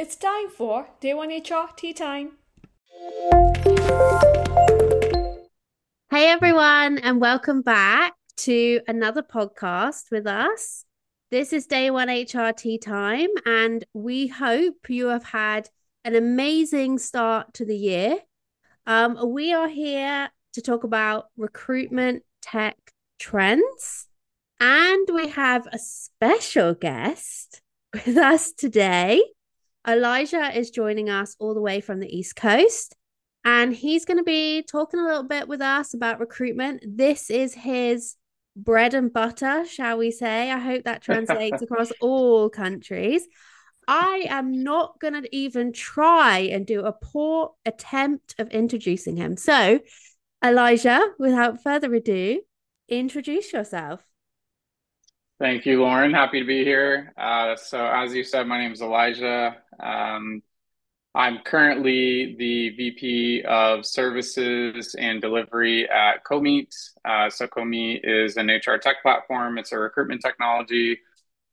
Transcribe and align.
It's 0.00 0.14
time 0.14 0.48
for 0.48 0.86
Day 1.00 1.12
One 1.12 1.30
HR 1.30 1.70
Tea 1.74 1.92
Time. 1.92 2.34
Hey 6.08 6.28
everyone, 6.30 6.98
and 6.98 7.20
welcome 7.20 7.62
back 7.62 8.12
to 8.36 8.80
another 8.86 9.22
podcast 9.22 10.12
with 10.12 10.24
us. 10.24 10.84
This 11.32 11.52
is 11.52 11.66
Day 11.66 11.90
One 11.90 12.08
HR 12.08 12.52
Tea 12.56 12.78
Time, 12.78 13.30
and 13.44 13.84
we 13.92 14.28
hope 14.28 14.88
you 14.88 15.08
have 15.08 15.24
had 15.24 15.68
an 16.04 16.14
amazing 16.14 16.98
start 16.98 17.52
to 17.54 17.64
the 17.64 17.76
year. 17.76 18.18
Um, 18.86 19.18
we 19.32 19.52
are 19.52 19.68
here 19.68 20.30
to 20.52 20.62
talk 20.62 20.84
about 20.84 21.24
recruitment 21.36 22.22
tech 22.40 22.76
trends, 23.18 24.06
and 24.60 25.08
we 25.12 25.26
have 25.30 25.66
a 25.72 25.78
special 25.80 26.74
guest 26.74 27.62
with 27.92 28.16
us 28.16 28.52
today. 28.52 29.24
Elijah 29.88 30.54
is 30.54 30.70
joining 30.70 31.08
us 31.08 31.34
all 31.38 31.54
the 31.54 31.62
way 31.62 31.80
from 31.80 31.98
the 31.98 32.14
East 32.14 32.36
Coast, 32.36 32.94
and 33.42 33.74
he's 33.74 34.04
going 34.04 34.18
to 34.18 34.22
be 34.22 34.62
talking 34.62 35.00
a 35.00 35.04
little 35.04 35.22
bit 35.22 35.48
with 35.48 35.62
us 35.62 35.94
about 35.94 36.20
recruitment. 36.20 36.84
This 36.86 37.30
is 37.30 37.54
his 37.54 38.16
bread 38.54 38.92
and 38.92 39.10
butter, 39.10 39.64
shall 39.64 39.96
we 39.96 40.10
say? 40.10 40.50
I 40.50 40.58
hope 40.58 40.84
that 40.84 41.00
translates 41.00 41.62
across 41.62 41.90
all 42.02 42.50
countries. 42.50 43.26
I 43.86 44.26
am 44.28 44.62
not 44.62 45.00
going 45.00 45.14
to 45.14 45.34
even 45.34 45.72
try 45.72 46.40
and 46.40 46.66
do 46.66 46.84
a 46.84 46.92
poor 46.92 47.52
attempt 47.64 48.34
of 48.38 48.50
introducing 48.50 49.16
him. 49.16 49.38
So, 49.38 49.80
Elijah, 50.44 51.14
without 51.18 51.62
further 51.62 51.94
ado, 51.94 52.42
introduce 52.90 53.54
yourself. 53.54 54.04
Thank 55.40 55.66
you, 55.66 55.82
Lauren. 55.82 56.12
Happy 56.12 56.40
to 56.40 56.46
be 56.46 56.64
here. 56.64 57.12
Uh, 57.16 57.54
so, 57.54 57.86
as 57.86 58.12
you 58.12 58.24
said, 58.24 58.48
my 58.48 58.58
name 58.58 58.72
is 58.72 58.82
Elijah. 58.82 59.56
Um, 59.78 60.42
I'm 61.14 61.38
currently 61.44 62.34
the 62.36 62.70
VP 62.70 63.42
of 63.46 63.86
Services 63.86 64.96
and 64.98 65.20
Delivery 65.20 65.88
at 65.88 66.24
Comeet. 66.24 66.74
Uh, 67.04 67.30
so, 67.30 67.46
Comeet 67.46 68.00
is 68.02 68.36
an 68.36 68.48
HR 68.48 68.78
tech 68.78 69.00
platform, 69.00 69.58
it's 69.58 69.70
a 69.70 69.78
recruitment 69.78 70.22
technology. 70.22 70.98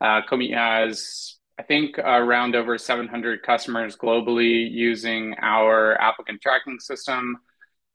Uh, 0.01 0.21
Comeet 0.27 0.55
has, 0.55 1.35
I 1.59 1.63
think, 1.63 1.99
around 1.99 2.55
over 2.55 2.79
700 2.79 3.43
customers 3.43 3.95
globally 3.95 4.67
using 4.67 5.35
our 5.41 5.95
applicant 6.01 6.41
tracking 6.41 6.79
system. 6.79 7.37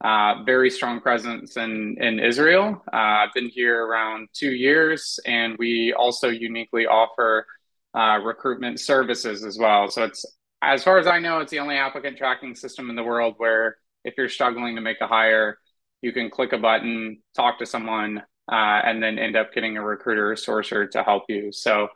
Uh, 0.02 0.42
very 0.44 0.70
strong 0.70 1.00
presence 1.00 1.56
in, 1.58 1.96
in 2.00 2.18
Israel. 2.18 2.82
Uh, 2.90 2.96
I've 2.96 3.34
been 3.34 3.50
here 3.50 3.84
around 3.84 4.28
two 4.32 4.52
years, 4.52 5.20
and 5.26 5.56
we 5.58 5.92
also 5.92 6.28
uniquely 6.28 6.86
offer 6.86 7.46
uh, 7.94 8.18
recruitment 8.24 8.80
services 8.80 9.44
as 9.44 9.58
well. 9.58 9.90
So 9.90 10.04
it's 10.04 10.24
as 10.62 10.82
far 10.84 10.98
as 10.98 11.06
I 11.06 11.18
know, 11.18 11.40
it's 11.40 11.50
the 11.50 11.58
only 11.58 11.76
applicant 11.76 12.16
tracking 12.18 12.54
system 12.54 12.90
in 12.90 12.96
the 12.96 13.02
world 13.02 13.34
where 13.38 13.76
if 14.04 14.14
you're 14.16 14.28
struggling 14.28 14.76
to 14.76 14.80
make 14.80 15.00
a 15.00 15.06
hire, 15.06 15.58
you 16.02 16.12
can 16.12 16.30
click 16.30 16.52
a 16.52 16.58
button, 16.58 17.22
talk 17.34 17.58
to 17.58 17.66
someone, 17.66 18.22
uh, 18.50 18.80
and 18.84 19.02
then 19.02 19.18
end 19.18 19.36
up 19.36 19.52
getting 19.52 19.76
a 19.76 19.82
recruiter 19.82 20.32
or 20.32 20.34
sourcer 20.34 20.90
to 20.90 21.02
help 21.02 21.24
you. 21.28 21.52
So, 21.52 21.88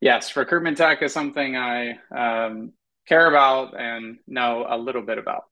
yes, 0.00 0.36
recruitment 0.36 0.78
tech 0.78 1.02
is 1.02 1.12
something 1.12 1.56
I 1.56 1.98
um, 2.14 2.72
care 3.06 3.28
about 3.28 3.78
and 3.78 4.18
know 4.26 4.66
a 4.68 4.76
little 4.76 5.02
bit 5.02 5.18
about. 5.18 5.44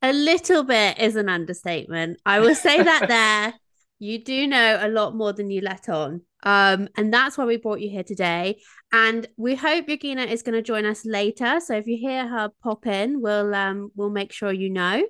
a 0.02 0.14
little 0.14 0.64
bit 0.64 1.00
is 1.00 1.16
an 1.16 1.30
understatement. 1.30 2.20
I 2.26 2.40
will 2.40 2.56
say 2.56 2.82
that 2.82 3.08
there. 3.08 3.54
You 4.00 4.24
do 4.24 4.48
know 4.48 4.80
a 4.82 4.90
lot 4.90 5.16
more 5.16 5.32
than 5.32 5.52
you 5.52 5.62
let 5.62 5.88
on. 5.88 6.22
Um, 6.44 6.90
and 6.98 7.14
that's 7.14 7.38
why 7.38 7.46
we 7.46 7.58
brought 7.58 7.82
you 7.82 7.90
here 7.90 8.04
today. 8.04 8.62
And 8.92 9.28
we 9.38 9.54
hope 9.56 9.88
Yogina 9.88 10.28
is 10.28 10.42
going 10.42 10.56
to 10.56 10.64
join 10.64 10.86
us 10.86 11.06
later. 11.06 11.60
So 11.60 11.76
if 11.76 11.86
you 11.86 11.98
hear 11.98 12.28
her 12.28 12.50
pop 12.64 12.88
in, 12.88 13.22
we'll 13.22 13.54
um 13.54 13.92
we'll 13.96 14.10
make 14.10 14.32
sure 14.32 14.52
you 14.52 14.72
know. 14.72 15.04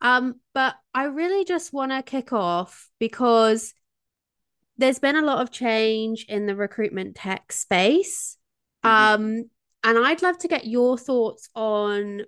Um, 0.00 0.40
but 0.54 0.74
I 0.92 1.04
really 1.04 1.44
just 1.44 1.72
want 1.72 1.92
to 1.92 2.02
kick 2.02 2.32
off 2.32 2.90
because 2.98 3.74
there's 4.76 4.98
been 4.98 5.16
a 5.16 5.22
lot 5.22 5.40
of 5.40 5.52
change 5.52 6.26
in 6.28 6.46
the 6.46 6.56
recruitment 6.56 7.14
tech 7.14 7.52
space. 7.52 8.36
Mm-hmm. 8.84 9.22
Um, 9.24 9.50
and 9.84 9.98
I'd 9.98 10.22
love 10.22 10.38
to 10.38 10.48
get 10.48 10.66
your 10.66 10.98
thoughts 10.98 11.48
on 11.54 12.22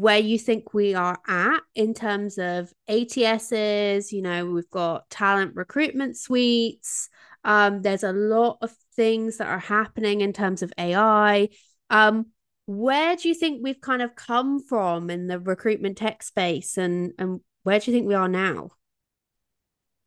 where 0.00 0.18
you 0.18 0.38
think 0.38 0.74
we 0.74 0.94
are 0.94 1.18
at 1.26 1.60
in 1.74 1.94
terms 1.94 2.38
of 2.38 2.72
ATSs. 2.88 4.12
You 4.12 4.22
know, 4.22 4.46
we've 4.46 4.70
got 4.70 5.08
talent 5.10 5.54
recruitment 5.54 6.16
suites. 6.16 7.08
Um, 7.44 7.82
there's 7.82 8.02
a 8.04 8.12
lot 8.12 8.58
of 8.62 8.72
things 8.94 9.38
that 9.38 9.48
are 9.48 9.58
happening 9.58 10.20
in 10.20 10.32
terms 10.32 10.62
of 10.62 10.72
AI. 10.78 11.48
Um, 11.90 12.26
where 12.66 13.14
do 13.14 13.28
you 13.28 13.34
think 13.34 13.60
we've 13.62 13.80
kind 13.80 14.02
of 14.02 14.16
come 14.16 14.60
from 14.60 15.08
in 15.10 15.28
the 15.28 15.38
recruitment 15.38 15.96
tech 15.96 16.22
space, 16.22 16.76
and 16.76 17.12
and 17.18 17.40
where 17.62 17.78
do 17.78 17.90
you 17.90 17.96
think 17.96 18.08
we 18.08 18.14
are 18.14 18.28
now? 18.28 18.70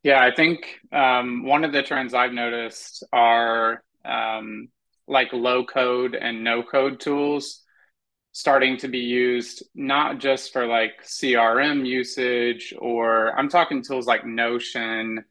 Yeah, 0.03 0.21
I 0.21 0.33
think 0.33 0.79
um, 0.91 1.45
one 1.45 1.63
of 1.63 1.71
the 1.71 1.83
trends 1.83 2.13
I've 2.13 2.33
noticed 2.33 3.03
are 3.11 3.83
um, 4.05 4.67
like 5.07 5.31
low 5.33 5.65
code 5.65 6.15
and 6.15 6.43
no 6.43 6.63
code 6.63 6.99
tools 6.99 7.63
starting 8.31 8.77
to 8.77 8.87
be 8.87 8.99
used 8.99 9.63
not 9.73 10.19
just 10.19 10.53
for 10.53 10.65
like 10.65 11.03
CRM 11.03 11.85
usage 11.85 12.73
or 12.77 13.37
I'm 13.37 13.49
talking 13.49 13.81
tools 13.81 14.07
like 14.07 14.25
Notion, 14.25 15.25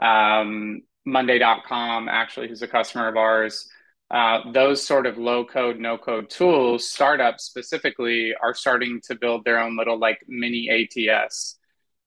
um, 0.00 0.82
Monday.com, 1.04 2.08
actually, 2.08 2.48
who's 2.48 2.62
a 2.62 2.68
customer 2.68 3.08
of 3.08 3.16
ours. 3.16 3.68
Uh, 4.08 4.52
those 4.52 4.86
sort 4.86 5.06
of 5.06 5.18
low 5.18 5.44
code, 5.44 5.80
no 5.80 5.98
code 5.98 6.30
tools, 6.30 6.88
startups 6.88 7.44
specifically, 7.44 8.34
are 8.40 8.54
starting 8.54 9.00
to 9.04 9.16
build 9.16 9.44
their 9.44 9.58
own 9.58 9.76
little 9.76 9.98
like 9.98 10.20
mini 10.28 10.70
ATS 10.70 11.56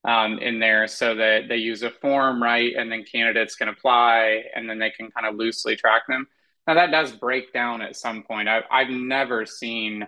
um, 0.06 0.40
in 0.40 0.60
there 0.60 0.88
so 0.88 1.16
that 1.16 1.50
they 1.50 1.58
use 1.58 1.84
a 1.84 1.90
form, 1.90 2.42
right? 2.42 2.74
And 2.76 2.90
then 2.90 3.04
candidates 3.04 3.56
can 3.56 3.68
apply 3.68 4.44
and 4.56 4.70
then 4.70 4.80
they 4.80 4.92
can 4.92 5.12
kind 5.12 5.28
of 5.28 5.36
loosely 5.36 5.76
track 5.76 6.04
them. 6.08 6.28
Now, 6.68 6.76
that 6.76 6.92
does 6.92 7.12
break 7.12 7.52
down 7.52 7.82
at 7.82 7.98
some 7.98 8.24
point. 8.24 8.48
I've, 8.48 8.64
I've 8.72 8.90
never 8.90 9.46
seen 9.46 10.08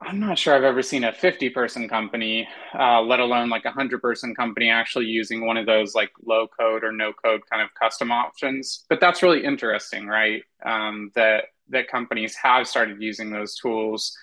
I'm 0.00 0.20
not 0.20 0.38
sure 0.38 0.54
I've 0.54 0.64
ever 0.64 0.82
seen 0.82 1.04
a 1.04 1.12
50 1.12 1.50
person 1.50 1.88
company, 1.88 2.48
uh, 2.78 3.00
let 3.02 3.20
alone 3.20 3.48
like 3.48 3.64
a 3.64 3.68
100 3.68 4.00
person 4.00 4.34
company 4.34 4.70
actually 4.70 5.06
using 5.06 5.46
one 5.46 5.56
of 5.56 5.66
those 5.66 5.94
like 5.94 6.10
low 6.24 6.46
code 6.48 6.84
or 6.84 6.92
no 6.92 7.12
code 7.12 7.42
kind 7.50 7.62
of 7.62 7.68
custom 7.74 8.10
options. 8.10 8.84
But 8.88 9.00
that's 9.00 9.22
really 9.22 9.44
interesting, 9.44 10.06
right? 10.06 10.42
Um, 10.64 11.10
that 11.14 11.44
that 11.70 11.88
companies 11.88 12.34
have 12.36 12.68
started 12.68 13.00
using 13.00 13.30
those 13.30 13.54
tools 13.54 14.16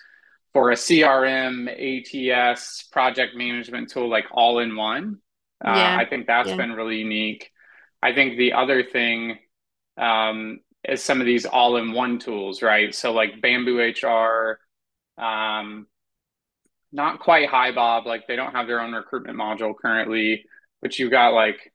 for 0.52 0.70
a 0.70 0.74
CRM, 0.74 1.68
ATS, 1.68 2.84
project 2.92 3.34
management 3.34 3.90
tool, 3.90 4.08
like 4.08 4.26
all 4.32 4.58
in 4.58 4.76
one. 4.76 5.18
Uh, 5.64 5.74
yeah. 5.74 5.96
I 5.98 6.04
think 6.04 6.26
that's 6.26 6.50
yeah. 6.50 6.56
been 6.56 6.72
really 6.72 6.98
unique. 6.98 7.50
I 8.02 8.12
think 8.12 8.36
the 8.36 8.52
other 8.52 8.82
thing 8.82 9.38
um, 9.96 10.60
is 10.86 11.02
some 11.02 11.20
of 11.20 11.26
these 11.26 11.46
all 11.46 11.76
in 11.76 11.92
one 11.92 12.18
tools, 12.18 12.62
right? 12.62 12.94
So 12.94 13.12
like 13.12 13.40
Bamboo 13.40 13.78
HR 13.78 14.58
um, 15.18 15.86
not 16.92 17.20
quite 17.20 17.48
HiBob 17.48 18.04
like 18.04 18.26
they 18.26 18.36
don't 18.36 18.54
have 18.54 18.66
their 18.66 18.80
own 18.80 18.92
recruitment 18.92 19.38
module 19.38 19.74
currently, 19.76 20.44
but 20.80 20.98
you've 20.98 21.10
got 21.10 21.32
like 21.32 21.72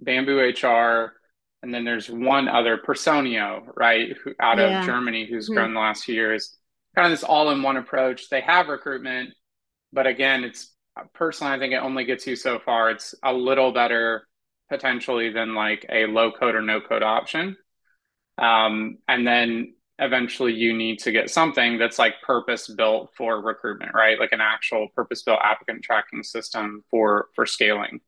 Bamboo 0.00 0.38
HR, 0.38 1.14
and 1.62 1.72
then 1.72 1.84
there's 1.84 2.10
one 2.10 2.48
other 2.48 2.78
Personio, 2.78 3.62
right, 3.76 4.14
who, 4.22 4.34
out 4.40 4.58
yeah. 4.58 4.80
of 4.80 4.86
Germany, 4.86 5.26
who's 5.28 5.46
mm-hmm. 5.46 5.54
grown 5.54 5.74
the 5.74 5.80
last 5.80 6.04
few 6.04 6.14
years. 6.14 6.56
Kind 6.94 7.06
of 7.06 7.18
this 7.18 7.24
all-in-one 7.24 7.76
approach. 7.76 8.28
They 8.28 8.40
have 8.42 8.68
recruitment, 8.68 9.30
but 9.92 10.06
again, 10.06 10.44
it's 10.44 10.72
personally, 11.14 11.52
I 11.52 11.58
think 11.58 11.72
it 11.72 11.82
only 11.82 12.04
gets 12.04 12.26
you 12.26 12.36
so 12.36 12.58
far. 12.58 12.90
It's 12.90 13.14
a 13.22 13.32
little 13.32 13.72
better 13.72 14.26
potentially 14.68 15.30
than 15.30 15.54
like 15.54 15.86
a 15.88 16.06
low 16.06 16.32
code 16.32 16.54
or 16.54 16.62
no 16.62 16.80
code 16.80 17.02
option. 17.02 17.56
Um, 18.38 18.98
and 19.08 19.26
then 19.26 19.74
eventually 19.98 20.52
you 20.52 20.72
need 20.72 20.98
to 20.98 21.10
get 21.10 21.30
something 21.30 21.78
that's 21.78 21.98
like 21.98 22.20
purpose 22.22 22.68
built 22.68 23.10
for 23.16 23.40
recruitment 23.40 23.92
right? 23.94 24.18
Like 24.18 24.32
an 24.32 24.40
actual 24.40 24.88
purpose 24.94 25.22
built 25.22 25.40
applicant 25.42 25.82
tracking 25.82 26.22
system 26.22 26.84
for 26.90 27.28
for 27.34 27.46
scaling. 27.46 28.00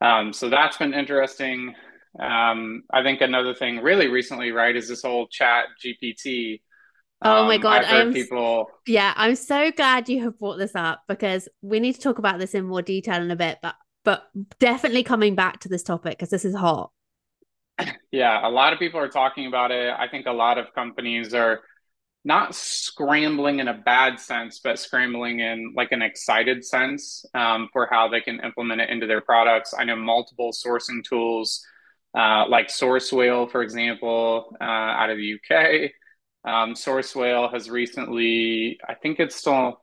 Um, 0.00 0.32
so 0.32 0.50
that's 0.50 0.76
been 0.76 0.94
interesting. 0.94 1.74
Um, 2.18 2.84
i 2.90 3.02
think 3.02 3.20
another 3.20 3.52
thing 3.52 3.78
really 3.80 4.06
recently 4.06 4.50
right 4.50 4.74
is 4.74 4.88
this 4.88 5.02
whole 5.02 5.26
chat 5.26 5.66
gpt 5.84 6.62
oh 7.22 7.46
my 7.46 7.56
um, 7.56 7.60
god 7.60 7.84
i 7.84 8.00
am 8.00 8.12
people 8.12 8.70
yeah 8.86 9.12
i'm 9.16 9.34
so 9.34 9.70
glad 9.70 10.08
you 10.08 10.22
have 10.22 10.38
brought 10.38 10.56
this 10.56 10.74
up 10.74 11.02
because 11.08 11.46
we 11.60 11.78
need 11.78 11.94
to 11.94 12.00
talk 12.00 12.18
about 12.18 12.38
this 12.38 12.54
in 12.54 12.64
more 12.64 12.80
detail 12.80 13.20
in 13.20 13.30
a 13.30 13.36
bit 13.36 13.58
but 13.60 13.74
but 14.02 14.30
definitely 14.60 15.02
coming 15.02 15.34
back 15.34 15.60
to 15.60 15.68
this 15.68 15.82
topic 15.82 16.16
because 16.16 16.30
this 16.30 16.46
is 16.46 16.54
hot 16.54 16.90
yeah, 18.12 18.46
a 18.46 18.50
lot 18.50 18.72
of 18.72 18.78
people 18.78 19.00
are 19.00 19.08
talking 19.08 19.46
about 19.46 19.70
it. 19.70 19.92
I 19.96 20.08
think 20.08 20.26
a 20.26 20.32
lot 20.32 20.58
of 20.58 20.72
companies 20.74 21.34
are 21.34 21.60
not 22.24 22.54
scrambling 22.54 23.60
in 23.60 23.68
a 23.68 23.74
bad 23.74 24.20
sense, 24.20 24.60
but 24.62 24.78
scrambling 24.78 25.40
in 25.40 25.74
like 25.76 25.92
an 25.92 26.02
excited 26.02 26.64
sense 26.64 27.24
um, 27.34 27.68
for 27.72 27.88
how 27.90 28.08
they 28.08 28.20
can 28.20 28.40
implement 28.44 28.80
it 28.82 28.90
into 28.90 29.06
their 29.06 29.22
products. 29.22 29.74
I 29.78 29.84
know 29.84 29.96
multiple 29.96 30.52
sourcing 30.52 31.04
tools, 31.04 31.64
uh, 32.16 32.46
like 32.48 32.68
Sourcewhale, 32.68 33.50
for 33.50 33.62
example, 33.62 34.56
uh, 34.60 34.64
out 34.64 35.10
of 35.10 35.18
the 35.18 35.24
UK, 35.24 35.94
Um, 36.44 36.74
Sourcewhale 36.74 37.52
has 37.52 37.70
recently, 37.70 38.78
I 38.88 38.94
think 38.94 39.20
it's 39.20 39.36
still 39.36 39.82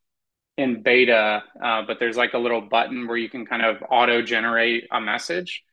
in 0.57 0.83
beta, 0.83 1.43
uh, 1.63 1.83
but 1.87 1.99
there's 1.99 2.17
like 2.17 2.33
a 2.33 2.37
little 2.37 2.61
button 2.61 3.07
where 3.07 3.17
you 3.17 3.29
can 3.29 3.45
kind 3.45 3.63
of 3.65 3.77
auto 3.89 4.21
generate 4.21 4.87
a 4.91 5.01
message, 5.01 5.63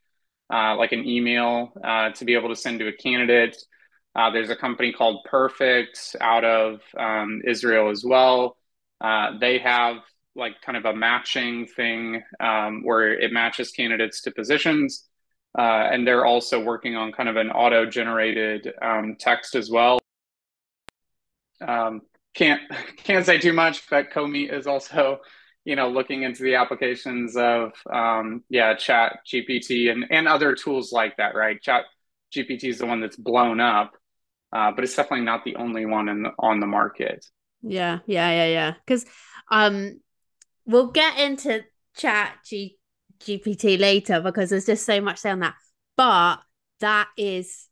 uh, 0.52 0.76
like 0.76 0.93
an 0.93 1.06
email, 1.06 1.73
uh, 1.85 2.11
to 2.11 2.25
be 2.25 2.35
able 2.35 2.49
to 2.49 2.56
send 2.56 2.79
to 2.81 2.88
a 2.88 2.93
candidate. 2.93 3.56
Uh, 4.14 4.31
there's 4.31 4.50
a 4.50 4.56
company 4.56 4.93
called 4.93 5.25
Perfect 5.25 6.17
out 6.20 6.44
of 6.44 6.81
um, 6.99 7.43
Israel 7.47 7.91
as 7.91 8.05
well. 8.05 8.56
Uh, 9.00 9.38
they 9.38 9.58
have 9.58 9.99
like 10.35 10.61
kind 10.62 10.76
of 10.76 10.85
a 10.85 10.94
matching 10.94 11.67
thing 11.67 12.23
um, 12.41 12.82
where 12.85 13.12
it 13.12 13.32
matches 13.32 13.70
candidates 13.70 14.23
to 14.23 14.31
positions. 14.31 15.08
Uh, 15.58 15.88
and 15.91 16.06
they're 16.06 16.26
also 16.26 16.62
working 16.62 16.97
on 16.97 17.12
kind 17.12 17.29
of 17.29 17.37
an 17.37 17.50
auto 17.50 17.85
generated 17.85 18.73
um, 18.82 19.17
text 19.19 19.55
as 19.55 19.70
well. 19.70 19.99
Um, 21.61 22.02
can't 22.35 22.61
can't 22.97 23.26
say 23.26 23.38
too 23.38 23.52
much, 23.52 23.88
but 23.91 24.11
Comeet 24.11 24.52
is 24.52 24.67
also 24.67 25.19
you 25.70 25.76
know 25.76 25.88
looking 25.88 26.25
into 26.25 26.43
the 26.43 26.56
applications 26.56 27.37
of 27.37 27.72
um, 27.93 28.43
yeah 28.49 28.75
Chat 28.75 29.20
GPT 29.25 29.88
and 29.93 30.05
and 30.11 30.26
other 30.26 30.56
tools 30.56 30.90
like 30.90 31.17
that. 31.19 31.37
Right, 31.37 31.62
Chat 31.62 31.84
GPT 32.34 32.64
is 32.64 32.78
the 32.78 32.87
one 32.87 33.00
that's 33.00 33.14
blown 33.14 33.61
up, 33.61 33.93
uh, 34.52 34.72
but 34.72 34.82
it's 34.82 34.96
definitely 34.96 35.26
not 35.26 35.44
the 35.44 35.55
only 35.55 35.87
one 35.87 36.08
in 36.08 36.25
the, 36.25 36.31
on 36.40 36.58
the 36.58 36.67
market. 36.67 37.25
Yeah, 37.62 38.00
yeah, 38.06 38.32
yeah, 38.32 38.46
yeah. 38.46 38.75
Because 38.84 39.06
um, 39.49 40.00
we'll 40.67 40.90
get 40.90 41.20
into 41.20 41.62
Chat 41.96 42.38
G- 42.44 42.76
GPT 43.20 43.78
later 43.78 44.20
because 44.20 44.50
there's 44.50 44.66
just 44.66 44.84
so 44.84 45.00
much 45.00 45.19
say 45.19 45.31
on 45.31 45.38
that. 45.38 45.55
But 45.96 46.38
that 46.81 47.06
is, 47.16 47.69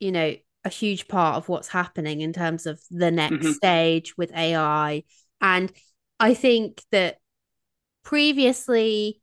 you 0.00 0.10
know, 0.10 0.34
a 0.64 0.68
huge 0.70 1.06
part 1.06 1.36
of 1.36 1.50
what's 1.50 1.68
happening 1.68 2.22
in 2.22 2.32
terms 2.32 2.64
of 2.64 2.80
the 2.90 3.10
next 3.10 3.34
mm-hmm. 3.34 3.52
stage 3.52 4.16
with 4.16 4.32
AI. 4.34 5.04
And 5.42 5.70
I 6.18 6.32
think 6.32 6.82
that 6.92 7.18
previously 8.04 9.20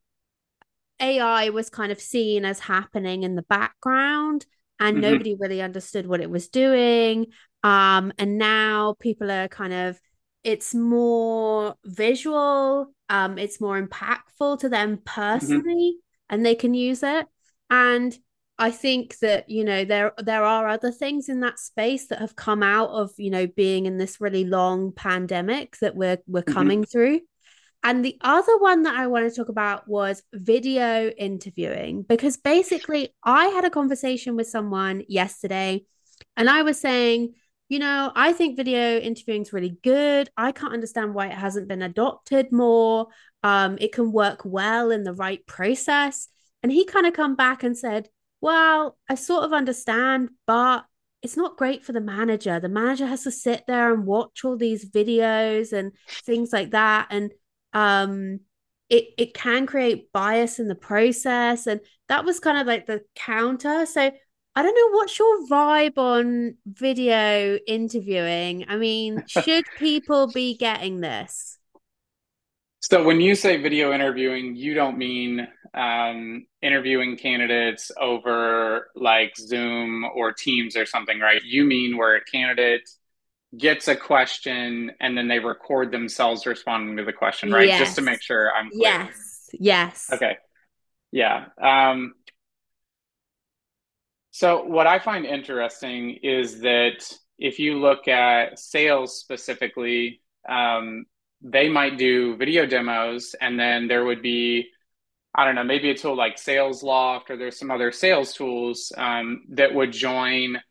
AI 1.00 1.50
was 1.50 1.70
kind 1.70 1.92
of 1.92 2.00
seen 2.00 2.46
as 2.46 2.60
happening 2.60 3.24
in 3.24 3.36
the 3.36 3.44
background 3.44 4.46
and 4.80 4.98
mm-hmm. 4.98 5.12
nobody 5.12 5.36
really 5.40 5.62
understood 5.62 6.08
what 6.08 6.22
it 6.22 6.30
was 6.30 6.50
doing. 6.50 7.28
Um, 7.64 8.14
and 8.18 8.38
now 8.38 8.96
people 9.00 9.30
are 9.32 9.48
kind 9.48 9.74
of 9.74 10.00
it's 10.44 10.74
more 10.74 11.76
visual 11.86 12.94
um 13.10 13.38
it's 13.38 13.60
more 13.60 13.82
impactful 13.82 14.60
to 14.60 14.70
them 14.70 14.98
mm-hmm. 14.98 15.04
personally 15.04 15.96
mm-hmm. 15.96 16.34
and 16.34 16.46
they 16.46 16.56
can 16.56 16.74
use 16.74 17.04
it 17.04 17.28
and 17.70 18.18
i 18.58 18.72
think 18.72 19.18
that 19.20 19.50
you 19.50 19.64
know 19.64 19.84
there 19.84 20.14
there 20.18 20.44
are 20.44 20.68
other 20.68 20.92
things 20.92 21.30
in 21.30 21.42
that 21.42 21.60
space 21.60 22.08
that 22.08 22.20
have 22.20 22.36
come 22.36 22.64
out 22.64 22.90
of 22.90 23.12
you 23.18 23.30
know 23.30 23.48
being 23.48 23.86
in 23.86 23.98
this 23.98 24.22
really 24.22 24.46
long 24.46 24.92
pandemic 24.94 25.78
that 25.80 25.96
we're 25.96 26.18
we're 26.28 26.42
mm-hmm. 26.42 26.54
coming 26.54 26.86
through 26.86 27.20
and 27.84 28.04
the 28.04 28.18
other 28.22 28.58
one 28.58 28.84
that 28.84 28.96
I 28.96 29.08
want 29.08 29.30
to 29.30 29.36
talk 29.36 29.50
about 29.50 29.88
was 29.88 30.22
video 30.34 31.10
interviewing 31.10 32.04
because 32.04 32.38
basically 32.38 33.14
I 33.24 33.48
had 33.48 33.66
a 33.66 33.70
conversation 33.70 34.36
with 34.36 34.48
someone 34.48 35.04
yesterday 35.08 35.86
and 36.36 36.50
I 36.50 36.64
was 36.64 36.80
saying 36.80 37.34
you 37.70 37.78
know, 37.78 38.12
I 38.16 38.34
think 38.34 38.58
video 38.58 38.98
interviewing 38.98 39.44
is 39.44 39.54
really 39.54 39.78
good. 39.84 40.30
I 40.36 40.52
can't 40.52 40.74
understand 40.74 41.14
why 41.14 41.28
it 41.28 41.38
hasn't 41.38 41.68
been 41.68 41.84
adopted 41.84 42.52
more. 42.52 43.08
Um, 43.44 43.78
it 43.80 43.94
can 43.94 44.12
work 44.12 44.42
well 44.44 44.90
in 44.90 45.04
the 45.04 45.14
right 45.14 45.46
process. 45.46 46.28
And 46.64 46.72
he 46.72 46.84
kind 46.86 47.06
of 47.06 47.14
come 47.14 47.36
back 47.36 47.64
and 47.64 47.78
said, 47.78 48.10
Well, 48.42 48.98
I 49.08 49.16
sort 49.16 49.44
of 49.44 49.54
understand, 49.54 50.30
but 50.48 50.84
it's 51.22 51.38
not 51.38 51.58
great 51.58 51.86
for 51.86 51.92
the 51.92 52.02
manager. 52.02 52.60
The 52.60 52.70
manager 52.70 53.06
has 53.06 53.24
to 53.24 53.32
sit 53.32 53.66
there 53.68 53.94
and 53.94 54.06
watch 54.06 54.44
all 54.44 54.58
these 54.58 54.90
videos 54.90 55.72
and 55.72 55.92
things 56.24 56.52
like 56.52 56.72
that. 56.72 57.08
And 57.12 57.32
um 57.74 58.40
it 58.90 59.06
it 59.18 59.34
can 59.34 59.66
create 59.66 60.12
bias 60.12 60.60
in 60.60 60.68
the 60.68 60.76
process. 60.76 61.68
And 61.68 61.80
that 62.08 62.26
was 62.26 62.40
kind 62.40 62.58
of 62.58 62.68
like 62.68 62.88
the 62.88 63.02
counter. 63.16 63.86
So 63.86 64.12
I 64.56 64.62
don't 64.64 64.76
know 64.76 64.98
what's 64.98 65.18
your 65.18 65.48
vibe 65.48 65.98
on 65.98 66.56
video 66.66 67.58
interviewing. 67.68 68.66
I 68.68 68.78
mean, 68.78 69.24
should 69.28 69.64
people 69.78 70.28
be 70.28 70.58
getting 70.58 71.00
this? 71.02 71.58
So, 72.82 73.04
when 73.04 73.22
you 73.22 73.36
say 73.36 73.58
video 73.58 73.94
interviewing, 73.94 74.56
you 74.56 74.74
don't 74.74 74.98
mean 74.98 75.48
um, 75.74 76.46
interviewing 76.62 77.18
candidates 77.18 77.92
over 78.00 78.90
like 78.96 79.36
Zoom 79.38 80.06
or 80.16 80.32
Teams 80.32 80.76
or 80.76 80.86
something, 80.86 81.20
right? 81.20 81.42
You 81.44 81.66
mean 81.66 81.98
where 81.98 82.16
a 82.16 82.24
candidate 82.24 82.90
gets 83.58 83.88
a 83.88 83.96
question 83.96 84.92
and 85.00 85.18
then 85.18 85.28
they 85.28 85.40
record 85.40 85.92
themselves 85.92 86.46
responding 86.46 86.98
to 86.98 87.04
the 87.04 87.14
question, 87.14 87.52
right? 87.52 87.68
Yes. 87.68 87.80
Just 87.80 87.96
to 87.96 88.02
make 88.02 88.22
sure 88.22 88.52
I'm 88.54 88.70
clear. 88.70 88.82
Yes. 88.82 89.50
Yes. 89.54 90.10
Okay. 90.14 90.38
Yeah. 91.12 91.46
Um, 91.62 92.14
so, 94.32 94.64
what 94.64 94.88
I 94.88 95.00
find 95.00 95.26
interesting 95.26 96.20
is 96.24 96.62
that 96.62 97.12
if 97.38 97.60
you 97.60 97.80
look 97.80 98.08
at 98.08 98.60
sales 98.60 99.20
specifically, 99.20 100.22
um, 100.48 101.06
they 101.42 101.70
might 101.70 101.98
do 101.98 102.36
video 102.38 102.66
demos, 102.66 103.36
and 103.42 103.60
then 103.60 103.88
there 103.88 104.06
would 104.06 104.22
be, 104.22 104.68
I 105.34 105.46
don't 105.46 105.56
know, 105.56 105.64
maybe 105.64 105.90
a 105.90 105.96
tool 105.96 106.16
like 106.16 106.36
Salesloft, 106.36 107.30
or 107.30 107.38
there's 107.38 107.58
some 107.58 107.72
other 107.72 107.92
sales 107.92 108.34
tools 108.34 108.92
um, 108.98 109.44
that 109.50 109.74
would 109.74 109.92
join, 109.92 110.62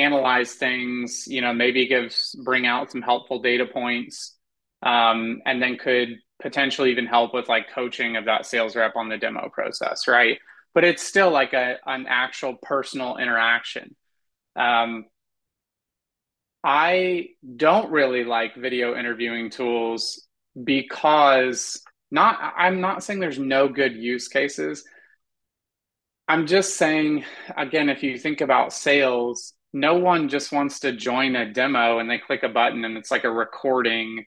analyze 0.00 0.54
things, 0.54 1.26
you 1.26 1.40
know, 1.40 1.52
maybe 1.52 1.86
give 1.86 2.14
bring 2.44 2.66
out 2.66 2.90
some 2.90 3.02
helpful 3.02 3.40
data 3.40 3.66
points, 3.66 4.36
um, 4.82 5.40
and 5.46 5.62
then 5.62 5.76
could 5.78 6.18
potentially 6.40 6.90
even 6.90 7.06
help 7.06 7.34
with 7.34 7.48
like 7.48 7.70
coaching 7.74 8.16
of 8.16 8.24
that 8.24 8.46
sales 8.46 8.74
rep 8.76 8.96
on 8.96 9.08
the 9.08 9.18
demo 9.18 9.48
process, 9.50 10.08
right? 10.08 10.38
but 10.74 10.84
it's 10.84 11.02
still 11.02 11.30
like 11.30 11.52
a 11.52 11.76
an 11.86 12.06
actual 12.08 12.56
personal 12.62 13.16
interaction. 13.16 13.94
Um, 14.56 15.06
I 16.62 17.28
don't 17.56 17.90
really 17.90 18.24
like 18.24 18.54
video 18.54 18.96
interviewing 18.96 19.50
tools 19.50 20.26
because 20.62 21.82
not 22.10 22.54
I'm 22.56 22.80
not 22.80 23.02
saying 23.02 23.20
there's 23.20 23.38
no 23.38 23.68
good 23.68 23.96
use 23.96 24.28
cases. 24.28 24.84
I'm 26.28 26.46
just 26.46 26.76
saying 26.76 27.24
again 27.56 27.88
if 27.88 28.02
you 28.02 28.18
think 28.18 28.40
about 28.40 28.72
sales, 28.72 29.54
no 29.72 29.94
one 29.94 30.28
just 30.28 30.52
wants 30.52 30.80
to 30.80 30.92
join 30.92 31.36
a 31.36 31.52
demo 31.52 31.98
and 31.98 32.10
they 32.10 32.18
click 32.18 32.42
a 32.42 32.48
button 32.48 32.84
and 32.84 32.96
it's 32.96 33.10
like 33.10 33.24
a 33.24 33.30
recording 33.30 34.24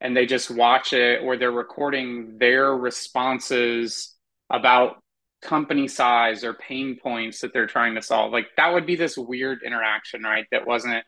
and 0.00 0.16
they 0.16 0.26
just 0.26 0.50
watch 0.50 0.92
it 0.92 1.22
or 1.22 1.36
they're 1.36 1.50
recording 1.50 2.38
their 2.38 2.74
responses 2.74 4.14
about 4.50 5.02
company 5.42 5.88
size 5.88 6.42
or 6.42 6.54
pain 6.54 6.98
points 7.00 7.40
that 7.40 7.52
they're 7.52 7.66
trying 7.66 7.94
to 7.94 8.02
solve. 8.02 8.32
Like 8.32 8.46
that 8.56 8.72
would 8.72 8.86
be 8.86 8.96
this 8.96 9.16
weird 9.16 9.62
interaction, 9.64 10.22
right? 10.22 10.46
That 10.50 10.66
wasn't 10.66 11.04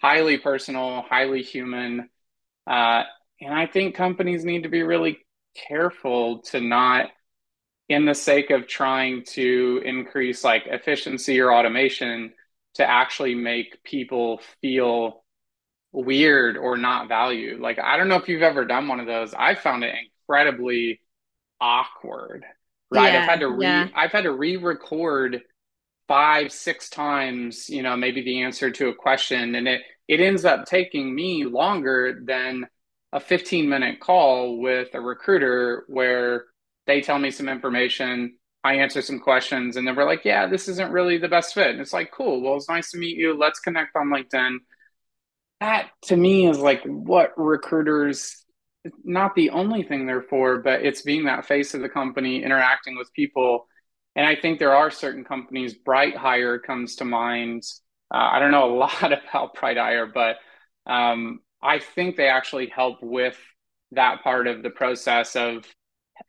highly 0.00 0.38
personal, 0.38 1.02
highly 1.02 1.42
human. 1.42 2.08
Uh, 2.66 3.02
and 3.40 3.52
I 3.52 3.66
think 3.66 3.94
companies 3.94 4.44
need 4.44 4.62
to 4.62 4.68
be 4.68 4.82
really 4.82 5.18
careful 5.54 6.40
to 6.42 6.60
not, 6.60 7.10
in 7.88 8.04
the 8.04 8.14
sake 8.14 8.50
of 8.50 8.66
trying 8.66 9.24
to 9.24 9.80
increase 9.84 10.44
like 10.44 10.64
efficiency 10.66 11.40
or 11.40 11.52
automation, 11.52 12.34
to 12.78 12.88
actually 12.88 13.34
make 13.34 13.84
people 13.84 14.40
feel 14.60 15.24
weird 15.92 16.56
or 16.56 16.76
not 16.76 17.08
valued. 17.08 17.60
Like, 17.60 17.78
I 17.78 17.96
don't 17.96 18.08
know 18.08 18.16
if 18.16 18.28
you've 18.28 18.42
ever 18.42 18.64
done 18.64 18.88
one 18.88 19.00
of 19.00 19.06
those. 19.06 19.34
I 19.34 19.54
found 19.54 19.84
it 19.84 19.94
incredibly 20.26 21.00
awkward 21.60 22.44
right 22.90 23.12
yeah, 23.12 23.22
i've 23.22 23.28
had 23.28 23.40
to 23.40 23.50
re 23.50 23.66
yeah. 23.66 23.88
i've 23.94 24.12
had 24.12 24.22
to 24.22 24.32
re-record 24.32 25.42
five 26.06 26.52
six 26.52 26.88
times 26.88 27.68
you 27.68 27.82
know 27.82 27.96
maybe 27.96 28.22
the 28.22 28.42
answer 28.42 28.70
to 28.70 28.88
a 28.88 28.94
question 28.94 29.54
and 29.54 29.68
it 29.68 29.82
it 30.06 30.20
ends 30.20 30.44
up 30.44 30.64
taking 30.64 31.14
me 31.14 31.44
longer 31.44 32.20
than 32.24 32.66
a 33.12 33.20
15 33.20 33.68
minute 33.68 34.00
call 34.00 34.60
with 34.60 34.88
a 34.94 35.00
recruiter 35.00 35.84
where 35.88 36.44
they 36.86 37.00
tell 37.00 37.18
me 37.18 37.30
some 37.30 37.48
information 37.48 38.36
i 38.68 38.74
answer 38.74 39.02
some 39.02 39.18
questions 39.18 39.76
and 39.76 39.86
then 39.86 39.96
we're 39.96 40.04
like 40.04 40.24
yeah 40.24 40.46
this 40.46 40.68
isn't 40.68 40.92
really 40.92 41.18
the 41.18 41.28
best 41.28 41.54
fit 41.54 41.70
and 41.70 41.80
it's 41.80 41.92
like 41.92 42.10
cool 42.10 42.40
well 42.40 42.56
it's 42.56 42.68
nice 42.68 42.90
to 42.90 42.98
meet 42.98 43.16
you 43.16 43.36
let's 43.36 43.60
connect 43.60 43.96
on 43.96 44.08
linkedin 44.08 44.58
that 45.60 45.90
to 46.02 46.16
me 46.16 46.48
is 46.48 46.58
like 46.58 46.82
what 46.84 47.32
recruiters 47.36 48.44
not 49.04 49.34
the 49.34 49.50
only 49.50 49.82
thing 49.82 50.06
they're 50.06 50.22
for, 50.22 50.58
but 50.58 50.84
it's 50.84 51.02
being 51.02 51.24
that 51.24 51.46
face 51.46 51.74
of 51.74 51.80
the 51.80 51.88
company, 51.88 52.42
interacting 52.42 52.96
with 52.96 53.12
people. 53.12 53.66
And 54.16 54.26
I 54.26 54.34
think 54.34 54.58
there 54.58 54.74
are 54.74 54.90
certain 54.90 55.24
companies, 55.24 55.74
Bright 55.74 56.16
Hire 56.16 56.58
comes 56.58 56.96
to 56.96 57.04
mind. 57.04 57.62
Uh, 58.12 58.30
I 58.32 58.38
don't 58.38 58.50
know 58.50 58.74
a 58.74 58.76
lot 58.78 59.12
about 59.12 59.54
Bright 59.54 59.76
Hire, 59.76 60.06
but 60.06 60.36
um, 60.86 61.40
I 61.62 61.78
think 61.78 62.16
they 62.16 62.28
actually 62.28 62.68
help 62.68 62.98
with 63.02 63.38
that 63.92 64.22
part 64.22 64.46
of 64.46 64.62
the 64.62 64.70
process 64.70 65.34
of 65.34 65.64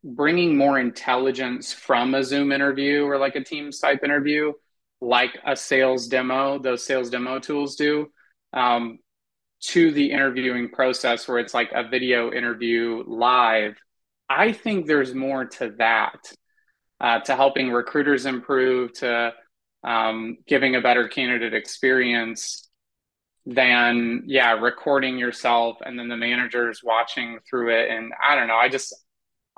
bringing 0.03 0.57
more 0.57 0.79
intelligence 0.79 1.73
from 1.73 2.15
a 2.15 2.23
Zoom 2.23 2.51
interview 2.51 3.03
or 3.03 3.17
like 3.17 3.35
a 3.35 3.43
Teams 3.43 3.79
type 3.79 4.03
interview, 4.03 4.53
like 5.01 5.37
a 5.45 5.55
sales 5.55 6.07
demo, 6.07 6.59
those 6.59 6.85
sales 6.85 7.09
demo 7.09 7.39
tools 7.39 7.75
do. 7.75 8.07
Um, 8.53 8.99
to 9.61 9.91
the 9.91 10.11
interviewing 10.11 10.69
process 10.69 11.27
where 11.27 11.39
it's 11.39 11.53
like 11.53 11.69
a 11.73 11.87
video 11.87 12.31
interview 12.31 13.03
live. 13.05 13.75
I 14.29 14.53
think 14.53 14.85
there's 14.85 15.13
more 15.13 15.45
to 15.45 15.75
that, 15.79 16.19
uh, 17.01 17.19
to 17.21 17.35
helping 17.35 17.69
recruiters 17.69 18.25
improve, 18.25 18.93
to 18.93 19.33
um, 19.83 20.37
giving 20.47 20.75
a 20.75 20.81
better 20.81 21.07
candidate 21.07 21.53
experience 21.53 22.69
than 23.45 24.23
yeah 24.27 24.51
recording 24.51 25.17
yourself 25.17 25.77
and 25.83 25.97
then 25.97 26.07
the 26.07 26.17
managers 26.17 26.81
watching 26.83 27.39
through 27.49 27.73
it 27.73 27.89
and 27.89 28.11
i 28.21 28.35
don't 28.35 28.47
know 28.47 28.55
i 28.55 28.67
just 28.67 28.93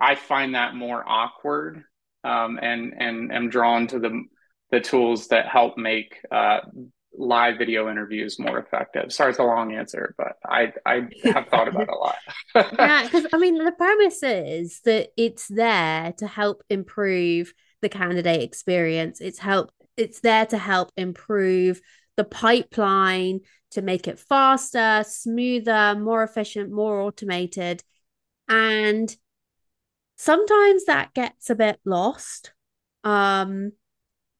i 0.01 0.15
find 0.15 0.55
that 0.55 0.75
more 0.75 1.03
awkward 1.08 1.84
um, 2.24 2.60
and 2.62 2.93
and 2.98 3.31
am 3.31 3.50
drawn 3.50 3.88
to 3.88 4.00
the 4.00 4.24
the 4.72 4.79
tools 4.79 5.27
that 5.27 5.48
help 5.48 5.77
make 5.77 6.17
uh, 6.31 6.60
live 7.13 7.58
video 7.58 7.89
interviews 7.89 8.39
more 8.39 8.58
effective. 8.58 9.12
Sorry, 9.12 9.31
it's 9.31 9.39
a 9.39 9.43
long 9.43 9.74
answer, 9.74 10.15
but 10.17 10.38
I 10.46 10.74
I 10.86 11.08
have 11.25 11.48
thought 11.48 11.67
about 11.67 11.89
a 11.89 11.96
lot. 11.96 12.15
yeah, 12.79 13.03
because 13.03 13.27
I 13.34 13.38
mean 13.38 13.63
the 13.63 13.72
premise 13.72 14.24
is 14.24 14.81
that 14.86 15.10
it's 15.17 15.48
there 15.48 16.13
to 16.17 16.27
help 16.27 16.63
improve 16.70 17.53
the 17.81 17.89
candidate 17.89 18.41
experience. 18.41 19.20
It's 19.20 19.39
help 19.39 19.72
it's 19.98 20.22
there 20.22 20.46
to 20.48 20.58
help 20.58 20.91
improve 20.96 21.81
the 22.17 22.24
pipeline 22.24 23.41
to 23.72 23.81
make 23.81 24.08
it 24.08 24.20
faster, 24.20 25.03
smoother, 25.08 25.96
more 25.96 26.24
efficient, 26.24 26.72
more 26.72 27.01
automated. 27.01 27.84
And 28.48 29.15
sometimes 30.21 30.85
that 30.85 31.13
gets 31.15 31.49
a 31.49 31.55
bit 31.55 31.79
lost. 31.83 32.53
Um, 33.03 33.71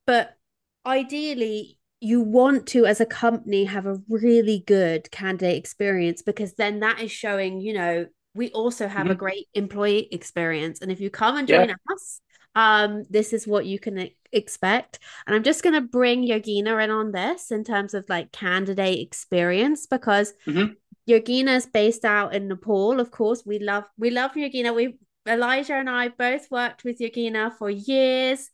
but 0.06 0.38
ideally, 0.86 1.80
you 2.00 2.22
want 2.22 2.68
to, 2.68 2.86
as 2.86 3.02
a 3.02 3.06
company, 3.06 3.66
have 3.66 3.88
a 3.88 4.00
really 4.08 4.64
good 4.68 5.10
candidate 5.10 5.58
experience 5.58 6.22
because 6.22 6.54
then 6.54 6.82
that 6.82 7.02
is 7.02 7.12
showing, 7.12 7.62
you 7.62 7.74
know, 7.74 8.06
we 8.36 8.52
also 8.52 8.88
have 8.88 9.04
mm-hmm. 9.04 9.12
a 9.12 9.16
great 9.16 9.48
employee 9.56 10.08
experience. 10.12 10.82
And 10.82 10.92
if 10.92 11.00
you 11.00 11.10
come 11.10 11.36
and 11.36 11.48
join 11.48 11.70
yeah. 11.70 11.76
us, 11.92 12.22
um, 12.54 13.04
this 13.10 13.34
is 13.34 13.48
what 13.48 13.66
you 13.66 13.80
can 13.80 14.08
expect. 14.32 15.00
And 15.26 15.36
I'm 15.36 15.44
just 15.44 15.64
going 15.64 15.76
to 15.76 15.82
bring 15.82 16.24
Yogina 16.24 16.84
in 16.84 16.92
on 16.92 17.12
this 17.12 17.50
in 17.50 17.64
terms 17.64 17.96
of 17.96 18.06
like 18.08 18.32
candidate 18.32 19.00
experience 19.00 19.88
because 19.88 20.34
mm-hmm. 20.46 20.74
Yogina 21.10 21.56
is 21.56 21.66
based 21.66 22.06
out 22.06 22.36
in 22.36 22.48
Nepal. 22.48 23.00
Of 23.00 23.10
course, 23.10 23.44
we 23.48 23.58
love 23.58 23.86
we 23.98 24.12
love 24.12 24.34
Yogina. 24.34 24.76
We 24.76 25.00
Elijah 25.28 25.76
and 25.76 25.90
I 25.90 26.10
both 26.10 26.50
worked 26.50 26.84
with 26.84 27.00
Yogina 27.00 27.56
for 27.58 27.70
years. 27.70 28.50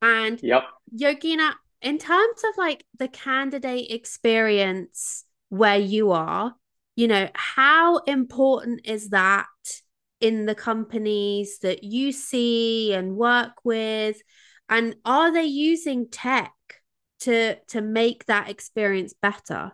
And 0.00 0.40
yep. 0.42 0.64
Yogina, 0.94 1.52
in 1.80 1.98
terms 1.98 2.42
of 2.48 2.56
like 2.56 2.84
the 2.98 3.08
candidate 3.08 3.90
experience 3.90 5.24
where 5.48 5.78
you 5.78 6.12
are, 6.12 6.54
you 6.96 7.08
know, 7.08 7.28
how 7.34 7.98
important 7.98 8.82
is 8.84 9.10
that 9.10 9.46
in 10.20 10.46
the 10.46 10.54
companies 10.54 11.58
that 11.60 11.82
you 11.82 12.12
see 12.12 12.92
and 12.92 13.16
work 13.16 13.64
with? 13.64 14.20
And 14.68 14.96
are 15.04 15.32
they 15.32 15.44
using 15.44 16.08
tech 16.08 16.52
to 17.20 17.56
to 17.68 17.80
make 17.80 18.26
that 18.26 18.48
experience 18.48 19.14
better? 19.20 19.72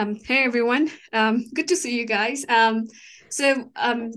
Um, 0.00 0.14
hey 0.14 0.44
everyone, 0.44 0.90
um, 1.12 1.44
good 1.52 1.68
to 1.68 1.76
see 1.76 1.98
you 1.98 2.06
guys. 2.06 2.46
Um, 2.48 2.86
so 3.28 3.70
um, 3.76 4.12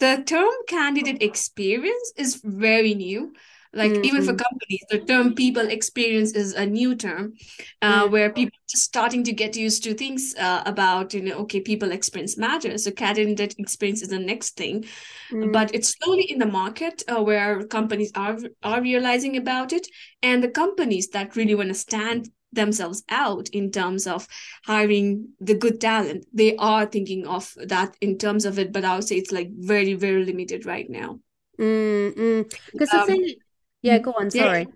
the 0.00 0.22
term 0.24 0.48
candidate 0.66 1.22
experience 1.22 2.14
is 2.16 2.40
very 2.42 2.94
new. 2.94 3.34
Like 3.74 3.92
mm-hmm. 3.92 4.04
even 4.04 4.22
for 4.22 4.32
mm-hmm. 4.32 4.46
companies, 4.48 4.84
the 4.88 5.00
term 5.00 5.34
people 5.34 5.68
experience 5.68 6.32
is 6.32 6.54
a 6.54 6.64
new 6.64 6.94
term, 6.94 7.34
uh, 7.82 8.04
mm-hmm. 8.04 8.12
where 8.12 8.32
people 8.32 8.56
are 8.56 8.70
just 8.70 8.84
starting 8.84 9.24
to 9.24 9.32
get 9.32 9.56
used 9.56 9.84
to 9.84 9.92
things 9.92 10.34
uh, 10.38 10.62
about 10.64 11.12
you 11.12 11.20
know 11.20 11.34
okay 11.40 11.60
people 11.60 11.92
experience 11.92 12.38
matters. 12.38 12.84
So 12.84 12.90
candidate 12.90 13.56
experience 13.58 14.00
is 14.00 14.08
the 14.08 14.18
next 14.18 14.56
thing, 14.56 14.84
mm-hmm. 15.30 15.52
but 15.52 15.74
it's 15.74 15.94
slowly 15.98 16.30
in 16.30 16.38
the 16.38 16.46
market 16.46 17.02
uh, 17.08 17.22
where 17.22 17.66
companies 17.66 18.10
are 18.14 18.38
are 18.62 18.80
realizing 18.80 19.36
about 19.36 19.74
it, 19.74 19.86
and 20.22 20.42
the 20.42 20.48
companies 20.48 21.08
that 21.08 21.36
really 21.36 21.54
want 21.54 21.68
to 21.68 21.74
stand 21.74 22.30
themselves 22.54 23.02
out 23.08 23.48
in 23.50 23.70
terms 23.70 24.06
of 24.06 24.26
hiring 24.64 25.28
the 25.40 25.54
good 25.54 25.80
talent. 25.80 26.26
They 26.32 26.56
are 26.56 26.86
thinking 26.86 27.26
of 27.26 27.52
that 27.56 27.96
in 28.00 28.18
terms 28.18 28.44
of 28.44 28.58
it, 28.58 28.72
but 28.72 28.84
I 28.84 28.96
would 28.96 29.04
say 29.04 29.16
it's 29.16 29.32
like 29.32 29.50
very, 29.52 29.94
very 29.94 30.24
limited 30.24 30.66
right 30.66 30.88
now. 30.88 31.20
Because 31.56 31.66
mm, 31.66 32.44
mm. 32.76 32.92
um, 32.92 33.06
thing, 33.06 33.34
yeah, 33.82 33.98
go 33.98 34.12
on. 34.12 34.30
Sorry. 34.30 34.60
Yeah. 34.60 34.74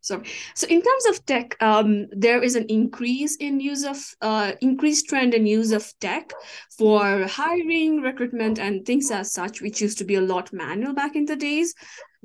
So, 0.00 0.22
so 0.54 0.66
in 0.68 0.80
terms 0.80 1.06
of 1.10 1.26
tech, 1.26 1.60
um, 1.60 2.06
there 2.12 2.42
is 2.42 2.56
an 2.56 2.64
increase 2.68 3.36
in 3.36 3.60
use 3.60 3.84
of 3.84 3.98
uh, 4.22 4.52
increased 4.60 5.08
trend 5.08 5.34
in 5.34 5.44
use 5.46 5.72
of 5.72 5.92
tech 6.00 6.32
for 6.78 7.26
hiring, 7.26 8.00
recruitment, 8.00 8.58
and 8.58 8.86
things 8.86 9.10
as 9.10 9.32
such, 9.32 9.60
which 9.60 9.82
used 9.82 9.98
to 9.98 10.04
be 10.04 10.14
a 10.14 10.20
lot 10.20 10.52
manual 10.52 10.94
back 10.94 11.14
in 11.14 11.26
the 11.26 11.36
days 11.36 11.74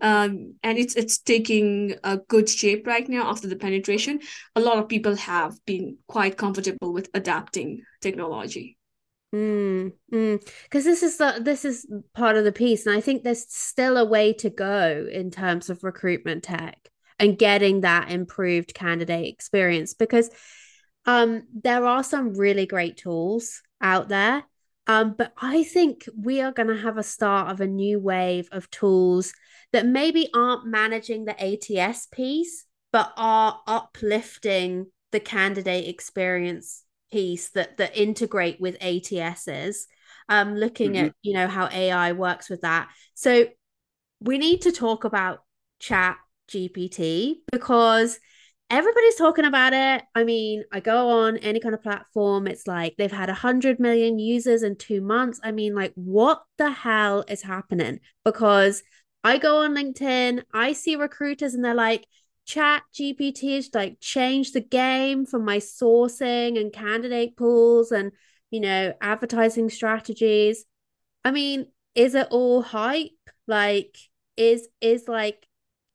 um, 0.02 0.56
and 0.64 0.78
it's 0.78 0.96
it's 0.96 1.20
taking 1.20 1.96
a 2.04 2.18
good 2.18 2.50
shape 2.50 2.88
right 2.88 3.08
now 3.08 3.30
after 3.30 3.48
the 3.48 3.56
penetration. 3.56 4.20
A 4.56 4.62
lot 4.62 4.78
of 4.78 4.90
people 4.90 5.16
have 5.16 5.54
been 5.66 5.98
quite 6.08 6.38
comfortable 6.38 6.94
with 6.94 7.10
adapting 7.14 7.84
technology. 8.02 8.78
Mm, 9.34 9.94
because 10.10 10.84
mm. 10.84 10.84
this 10.84 11.02
is 11.04 11.18
the 11.18 11.40
this 11.42 11.66
is 11.66 11.88
part 12.14 12.38
of 12.38 12.44
the 12.44 12.52
piece, 12.52 12.86
and 12.86 12.96
I 12.96 13.02
think 13.02 13.24
there's 13.24 13.52
still 13.52 13.98
a 13.98 14.06
way 14.06 14.34
to 14.34 14.50
go 14.50 15.08
in 15.12 15.32
terms 15.32 15.70
of 15.70 15.84
recruitment 15.84 16.44
tech 16.44 16.78
and 17.20 17.38
getting 17.38 17.82
that 17.82 18.12
improved 18.12 18.74
candidate 18.74 19.28
experience. 19.28 19.94
Because 19.94 20.30
um, 21.06 21.44
there 21.54 21.86
are 21.86 22.04
some 22.04 22.36
really 22.36 22.66
great 22.66 22.98
tools 22.98 23.62
out 23.82 24.08
there, 24.08 24.44
um, 24.88 25.16
but 25.18 25.34
I 25.38 25.64
think 25.64 26.08
we 26.18 26.42
are 26.42 26.52
going 26.52 26.68
to 26.68 26.78
have 26.78 26.98
a 26.98 27.04
start 27.04 27.50
of 27.50 27.62
a 27.62 27.68
new 27.68 28.00
wave 28.00 28.50
of 28.52 28.70
tools 28.70 29.34
that 29.72 29.86
maybe 29.86 30.30
aren't 30.34 30.66
managing 30.66 31.26
the 31.26 31.36
ATS 31.42 32.08
piece, 32.08 32.66
but 32.92 33.14
are 33.16 33.62
uplifting 33.66 34.88
the 35.12 35.20
candidate 35.20 35.88
experience 35.88 36.84
piece 37.12 37.50
that 37.52 37.78
that 37.78 37.96
integrate 37.96 38.60
with 38.60 38.78
ATSs. 38.80 39.86
Um, 40.30 40.56
looking 40.56 40.94
mm-hmm. 40.94 41.06
at 41.08 41.14
you 41.22 41.34
know 41.34 41.48
how 41.48 41.68
AI 41.68 42.12
works 42.14 42.50
with 42.50 42.62
that. 42.62 42.90
So 43.14 43.48
we 44.20 44.38
need 44.38 44.62
to 44.64 44.72
talk 44.72 45.04
about 45.06 45.44
Chat 45.80 46.18
GPT 46.50 47.36
because 47.52 48.20
everybody's 48.70 49.16
talking 49.16 49.46
about 49.46 49.74
it. 49.74 50.04
I 50.16 50.24
mean, 50.24 50.64
I 50.72 50.80
go 50.80 51.10
on 51.10 51.38
any 51.38 51.60
kind 51.60 51.76
of 51.76 51.84
platform, 51.84 52.48
it's 52.48 52.68
like 52.68 52.96
they've 52.98 53.12
had 53.12 53.30
100 53.30 53.80
million 53.80 54.20
users 54.20 54.64
in 54.64 54.76
two 54.76 55.02
months. 55.02 55.40
I 55.44 55.52
mean, 55.52 55.76
like, 55.76 55.94
what 55.96 56.44
the 56.58 56.72
hell 56.72 57.24
is 57.28 57.42
happening? 57.44 58.00
Because 58.26 58.84
I 59.24 59.38
go 59.38 59.64
on 59.64 59.76
LinkedIn, 59.76 60.44
I 60.54 60.74
see 60.74 60.96
recruiters, 60.96 61.54
and 61.54 61.64
they're 61.64 61.74
like, 61.74 62.06
Chat 62.46 62.84
GPT 62.94 63.56
has 63.56 63.70
like 63.74 64.00
changed 64.02 64.54
the 64.54 64.62
game 64.62 65.26
for 65.26 65.40
my 65.40 65.58
sourcing 65.60 66.60
and 66.60 66.74
candidate 66.74 67.38
pools 67.38 67.92
and 67.92 68.12
you 68.52 68.60
know 68.60 68.94
advertising 69.02 69.70
strategies. 69.70 70.66
I 71.24 71.32
mean, 71.32 71.68
is 71.96 72.16
it 72.16 72.28
all 72.32 72.62
hype? 72.62 73.12
Like, 73.48 73.96
is 74.36 74.68
is 74.82 75.08
like 75.08 75.48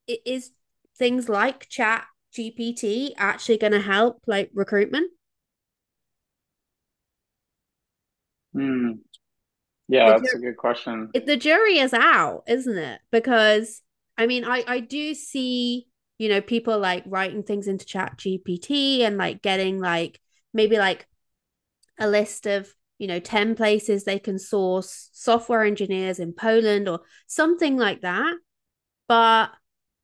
is 0.06 0.52
things 0.96 1.28
like 1.28 1.68
Chat 1.68 2.06
GPT 2.32 3.14
actually 3.16 3.58
going 3.58 3.72
to 3.72 3.80
help 3.80 4.22
like 4.26 4.50
recruitment? 4.54 5.10
Hmm. 8.52 8.92
Yeah, 9.88 10.10
the 10.14 10.20
that's 10.20 10.34
a 10.34 10.38
good 10.38 10.56
question. 10.56 11.10
The 11.14 11.36
jury 11.36 11.78
is 11.78 11.94
out, 11.94 12.42
isn't 12.46 12.76
it? 12.76 13.00
Because 13.10 13.82
I 14.16 14.26
mean, 14.26 14.44
I 14.44 14.64
I 14.66 14.80
do 14.80 15.14
see 15.14 15.88
you 16.18 16.28
know 16.28 16.40
people 16.40 16.78
like 16.78 17.04
writing 17.06 17.42
things 17.42 17.68
into 17.68 17.86
Chat 17.86 18.18
GPT 18.18 19.02
and 19.02 19.16
like 19.16 19.40
getting 19.42 19.80
like 19.80 20.20
maybe 20.52 20.78
like 20.78 21.06
a 21.98 22.08
list 22.08 22.46
of 22.46 22.72
you 22.98 23.06
know 23.06 23.20
10 23.20 23.54
places 23.54 24.04
they 24.04 24.18
can 24.18 24.38
source 24.38 25.10
software 25.12 25.64
engineers 25.64 26.18
in 26.18 26.32
Poland 26.32 26.88
or 26.88 27.00
something 27.26 27.76
like 27.76 28.02
that 28.02 28.36
but 29.08 29.50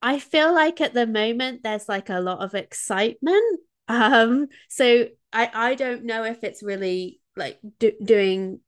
I 0.05 0.19
feel 0.19 0.53
like 0.53 0.79
at 0.79 0.93
the 0.93 1.07
moment 1.07 1.63
there's 1.63 1.89
like 1.89 2.09
a 2.09 2.21
lot 2.21 2.41
of 2.41 2.53
excitement 2.53 3.59
um 3.87 4.47
so 4.69 5.07
I 5.33 5.51
I 5.53 5.75
don't 5.75 6.05
know 6.05 6.23
if 6.23 6.43
it's 6.43 6.63
really 6.63 7.19
like 7.35 7.59
do- 7.79 7.97
doing 8.03 8.61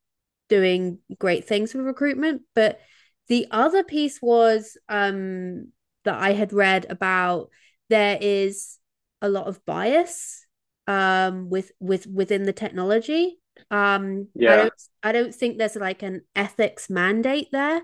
doing 0.50 1.00
great 1.18 1.46
things 1.46 1.74
with 1.74 1.86
recruitment. 1.86 2.44
But 2.56 2.80
the 3.28 3.48
other 3.52 3.84
piece 3.84 4.22
was 4.22 4.78
um, 4.90 5.72
that 6.04 6.20
I 6.20 6.34
had 6.34 6.54
read 6.54 6.86
about 6.90 7.50
there 7.90 8.18
is 8.20 8.78
a 9.22 9.30
lot 9.30 9.48
of 9.48 9.66
bias 9.66 10.46
um, 10.88 11.50
with 11.50 11.72
with 11.80 12.08
within 12.08 12.44
the 12.44 12.54
technology. 12.54 13.40
Um, 13.72 14.28
yeah. 14.36 14.54
I 14.54 14.56
don't, 14.56 14.74
I 15.04 15.12
don't 15.12 15.36
think 15.36 15.58
there's 15.58 15.76
like 15.76 16.04
an 16.04 16.22
ethics 16.36 16.90
mandate 16.90 17.50
there, 17.52 17.82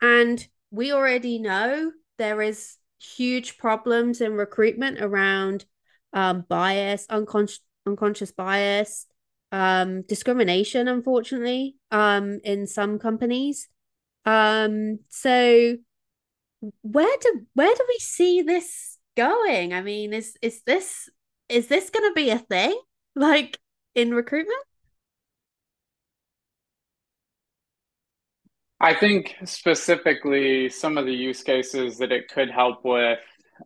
and 0.00 0.46
we 0.70 0.92
already 0.92 1.38
know 1.38 1.92
there 2.18 2.40
is 2.40 2.76
huge 3.00 3.58
problems 3.58 4.20
in 4.20 4.32
recruitment 4.32 5.00
around 5.00 5.64
um, 6.12 6.44
bias, 6.48 7.06
unconscious 7.10 7.60
unconscious 7.86 8.32
bias, 8.32 9.06
um, 9.52 10.02
discrimination, 10.02 10.88
unfortunately, 10.88 11.76
um, 11.90 12.40
in 12.42 12.66
some 12.66 12.98
companies. 12.98 13.68
Um, 14.24 14.98
so 15.08 15.76
where 16.82 17.16
do 17.20 17.46
where 17.54 17.74
do 17.74 17.84
we 17.88 17.98
see 17.98 18.42
this 18.42 18.98
going? 19.16 19.72
I 19.72 19.82
mean, 19.82 20.12
is 20.12 20.36
is 20.42 20.62
this 20.66 21.08
is 21.48 21.68
this 21.68 21.90
going 21.90 22.10
to 22.10 22.14
be 22.14 22.30
a 22.30 22.38
thing 22.38 22.78
like 23.14 23.58
in 23.94 24.12
recruitment? 24.14 24.58
I 28.80 28.94
think 28.94 29.36
specifically 29.44 30.68
some 30.68 30.98
of 30.98 31.06
the 31.06 31.14
use 31.14 31.42
cases 31.42 31.98
that 31.98 32.12
it 32.12 32.28
could 32.28 32.50
help 32.50 32.84
with 32.84 33.18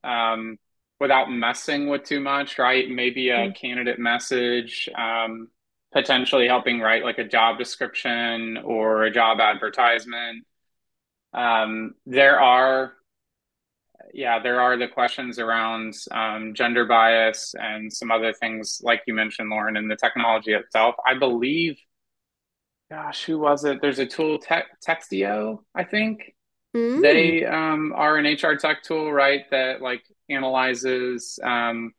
um, 0.05 0.59
without 1.00 1.31
messing 1.31 1.88
with 1.88 2.05
too 2.05 2.21
much, 2.21 2.59
right? 2.59 2.88
Maybe 2.88 3.31
a 3.31 3.38
mm-hmm. 3.38 3.52
candidate 3.52 3.99
message, 3.99 4.88
um, 4.97 5.49
potentially 5.93 6.47
helping 6.47 6.79
write 6.81 7.02
like 7.02 7.19
a 7.19 7.25
job 7.25 7.59
description 7.59 8.59
or 8.59 9.05
a 9.05 9.11
job 9.11 9.40
advertisement. 9.40 10.45
Um, 11.33 11.95
there 12.07 12.38
are, 12.40 12.93
yeah, 14.12 14.40
there 14.40 14.61
are 14.61 14.76
the 14.76 14.88
questions 14.88 15.38
around 15.38 15.95
um, 16.12 16.55
gender 16.55 16.85
bias 16.85 17.55
and 17.59 17.93
some 17.93 18.11
other 18.11 18.33
things, 18.33 18.81
like 18.85 19.02
you 19.07 19.14
mentioned, 19.14 19.50
Lauren, 19.50 19.76
in 19.76 19.88
the 19.88 19.97
technology 19.97 20.52
itself. 20.52 20.95
I 21.05 21.14
believe, 21.19 21.79
gosh, 22.90 23.25
who 23.25 23.38
was 23.38 23.64
it? 23.64 23.80
There's 23.80 24.00
a 24.00 24.06
tool, 24.06 24.38
te- 24.38 24.68
Textio, 24.87 25.61
I 25.75 25.85
think. 25.85 26.35
Mm. 26.76 27.00
They 27.00 27.44
um, 27.44 27.92
are 27.97 28.16
an 28.16 28.26
HR 28.26 28.56
tech 28.56 28.82
tool, 28.82 29.12
right? 29.12 29.49
That 29.50 29.80
like 29.80 30.02
analyzes 30.28 31.38
um, 31.42 31.94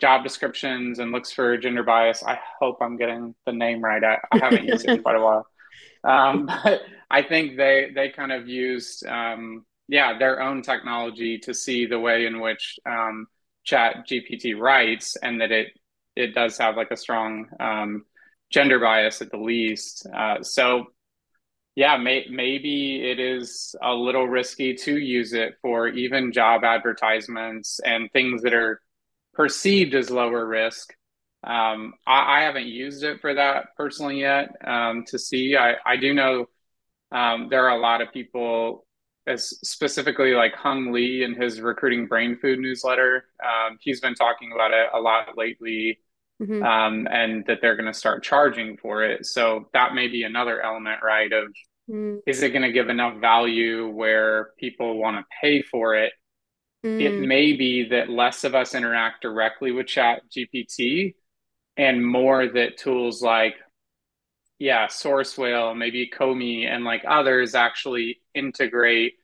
job 0.00 0.22
descriptions 0.22 0.98
and 0.98 1.12
looks 1.12 1.32
for 1.32 1.56
gender 1.56 1.82
bias. 1.82 2.22
I 2.22 2.38
hope 2.60 2.78
I'm 2.80 2.96
getting 2.96 3.34
the 3.46 3.52
name 3.52 3.82
right. 3.82 4.02
I, 4.02 4.18
I 4.32 4.38
haven't 4.38 4.64
used 4.64 4.86
it 4.86 4.92
in 4.92 5.02
quite 5.02 5.16
a 5.16 5.20
while. 5.20 5.46
Um, 6.04 6.50
but 6.64 6.82
I 7.10 7.22
think 7.22 7.56
they 7.56 7.90
they 7.94 8.10
kind 8.10 8.30
of 8.30 8.46
used 8.46 9.06
um, 9.06 9.64
yeah 9.88 10.18
their 10.18 10.42
own 10.42 10.60
technology 10.60 11.38
to 11.38 11.54
see 11.54 11.86
the 11.86 11.98
way 11.98 12.26
in 12.26 12.40
which 12.40 12.78
um, 12.84 13.26
Chat 13.64 14.06
GPT 14.06 14.56
writes, 14.56 15.16
and 15.16 15.40
that 15.40 15.50
it 15.50 15.68
it 16.14 16.34
does 16.34 16.58
have 16.58 16.76
like 16.76 16.90
a 16.90 16.96
strong 16.96 17.48
um, 17.58 18.04
gender 18.54 18.78
bias 18.78 19.20
at 19.20 19.32
the 19.32 19.36
least. 19.36 20.06
Uh, 20.16 20.42
so 20.42 20.86
yeah, 21.74 21.96
may, 21.96 22.24
maybe 22.30 23.02
it 23.04 23.18
is 23.18 23.74
a 23.82 23.92
little 23.92 24.28
risky 24.28 24.74
to 24.74 24.96
use 24.96 25.32
it 25.32 25.56
for 25.60 25.88
even 25.88 26.32
job 26.32 26.62
advertisements 26.62 27.80
and 27.84 28.10
things 28.12 28.42
that 28.42 28.54
are 28.54 28.80
perceived 29.34 29.94
as 29.96 30.08
lower 30.08 30.46
risk. 30.46 30.94
Um, 31.42 31.94
I, 32.06 32.38
I, 32.38 32.42
haven't 32.44 32.66
used 32.66 33.02
it 33.02 33.20
for 33.20 33.34
that 33.34 33.76
personally 33.76 34.20
yet 34.20 34.54
um, 34.64 35.04
to 35.08 35.18
see. 35.18 35.56
I, 35.56 35.74
I 35.84 35.96
do 35.96 36.14
know 36.14 36.46
um, 37.12 37.48
there 37.50 37.68
are 37.68 37.76
a 37.76 37.80
lot 37.80 38.00
of 38.00 38.12
people, 38.12 38.86
as 39.26 39.48
specifically 39.62 40.32
like 40.32 40.54
Hung 40.54 40.90
Lee 40.90 41.22
in 41.22 41.34
his 41.34 41.60
recruiting 41.60 42.06
brain 42.06 42.38
food 42.40 42.60
newsletter. 42.60 43.26
Um, 43.44 43.76
he's 43.80 44.00
been 44.00 44.14
talking 44.14 44.52
about 44.54 44.70
it 44.72 44.88
a 44.94 45.00
lot 45.00 45.36
lately. 45.36 45.98
Mm-hmm. 46.42 46.62
Um, 46.64 47.06
and 47.08 47.44
that 47.46 47.58
they're 47.62 47.76
going 47.76 47.92
to 47.92 47.98
start 47.98 48.24
charging 48.24 48.76
for 48.76 49.04
it. 49.04 49.24
So 49.24 49.68
that 49.72 49.94
may 49.94 50.08
be 50.08 50.24
another 50.24 50.60
element, 50.60 50.98
right? 51.02 51.32
Of 51.32 51.54
mm. 51.88 52.18
is 52.26 52.42
it 52.42 52.50
going 52.50 52.62
to 52.62 52.72
give 52.72 52.88
enough 52.88 53.20
value 53.20 53.88
where 53.88 54.48
people 54.58 54.98
want 54.98 55.16
to 55.16 55.24
pay 55.40 55.62
for 55.62 55.94
it? 55.94 56.12
Mm. 56.84 57.00
It 57.00 57.20
may 57.20 57.52
be 57.52 57.88
that 57.90 58.10
less 58.10 58.42
of 58.42 58.56
us 58.56 58.74
interact 58.74 59.22
directly 59.22 59.70
with 59.70 59.86
Chat 59.86 60.22
GPT 60.28 61.14
and 61.76 62.04
more 62.04 62.48
that 62.48 62.78
tools 62.78 63.22
like 63.22 63.54
yeah, 64.58 64.86
Source 64.86 65.36
Whale, 65.36 65.74
maybe 65.74 66.10
Comeet, 66.12 66.68
and 66.68 66.84
like 66.84 67.04
others 67.06 67.54
actually 67.54 68.20
integrate 68.34 69.14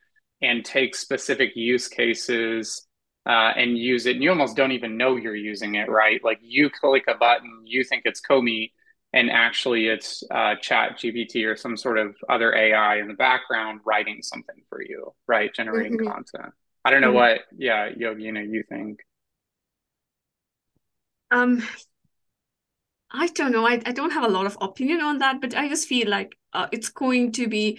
and 0.42 0.64
take 0.64 0.94
specific 0.94 1.54
use 1.54 1.88
cases 1.88 2.86
uh, 3.30 3.52
and 3.56 3.78
use 3.78 4.06
it. 4.06 4.16
And 4.16 4.24
you 4.24 4.30
almost 4.30 4.56
don't 4.56 4.72
even 4.72 4.96
know 4.96 5.14
you're 5.14 5.36
using 5.36 5.76
it, 5.76 5.88
right? 5.88 6.20
Like 6.24 6.40
you 6.42 6.68
click 6.68 7.04
a 7.06 7.14
button, 7.14 7.62
you 7.64 7.84
think 7.84 8.02
it's 8.04 8.20
Comeet, 8.20 8.72
and 9.12 9.30
actually 9.30 9.86
it's 9.86 10.24
uh, 10.32 10.56
Chat 10.60 10.98
GPT 10.98 11.46
or 11.46 11.54
some 11.54 11.76
sort 11.76 11.98
of 11.98 12.16
other 12.28 12.52
AI 12.52 12.96
in 12.96 13.06
the 13.06 13.14
background 13.14 13.82
writing 13.86 14.20
something 14.20 14.56
for 14.68 14.82
you, 14.82 15.14
right? 15.28 15.54
Generating 15.54 15.96
mm-hmm. 15.96 16.08
content. 16.08 16.52
I 16.84 16.90
don't 16.90 17.02
know 17.02 17.14
mm-hmm. 17.14 17.36
what, 17.36 17.42
yeah, 17.56 17.90
Yogina, 17.90 18.50
you 18.50 18.64
think. 18.68 18.98
Um, 21.30 21.62
I 23.12 23.28
don't 23.28 23.52
know. 23.52 23.64
I, 23.64 23.80
I 23.86 23.92
don't 23.92 24.10
have 24.10 24.24
a 24.24 24.28
lot 24.28 24.46
of 24.46 24.58
opinion 24.60 25.02
on 25.02 25.18
that, 25.18 25.40
but 25.40 25.54
I 25.54 25.68
just 25.68 25.86
feel 25.86 26.08
like 26.08 26.36
uh, 26.52 26.66
it's 26.72 26.88
going 26.88 27.30
to 27.32 27.46
be 27.46 27.78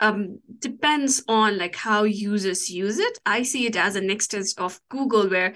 um 0.00 0.40
depends 0.58 1.22
on 1.28 1.58
like 1.58 1.76
how 1.76 2.04
users 2.04 2.70
use 2.70 2.98
it. 2.98 3.18
I 3.24 3.42
see 3.42 3.66
it 3.66 3.76
as 3.76 3.96
a 3.96 4.00
next 4.00 4.28
test 4.28 4.58
of 4.58 4.80
Google 4.88 5.28
where 5.28 5.54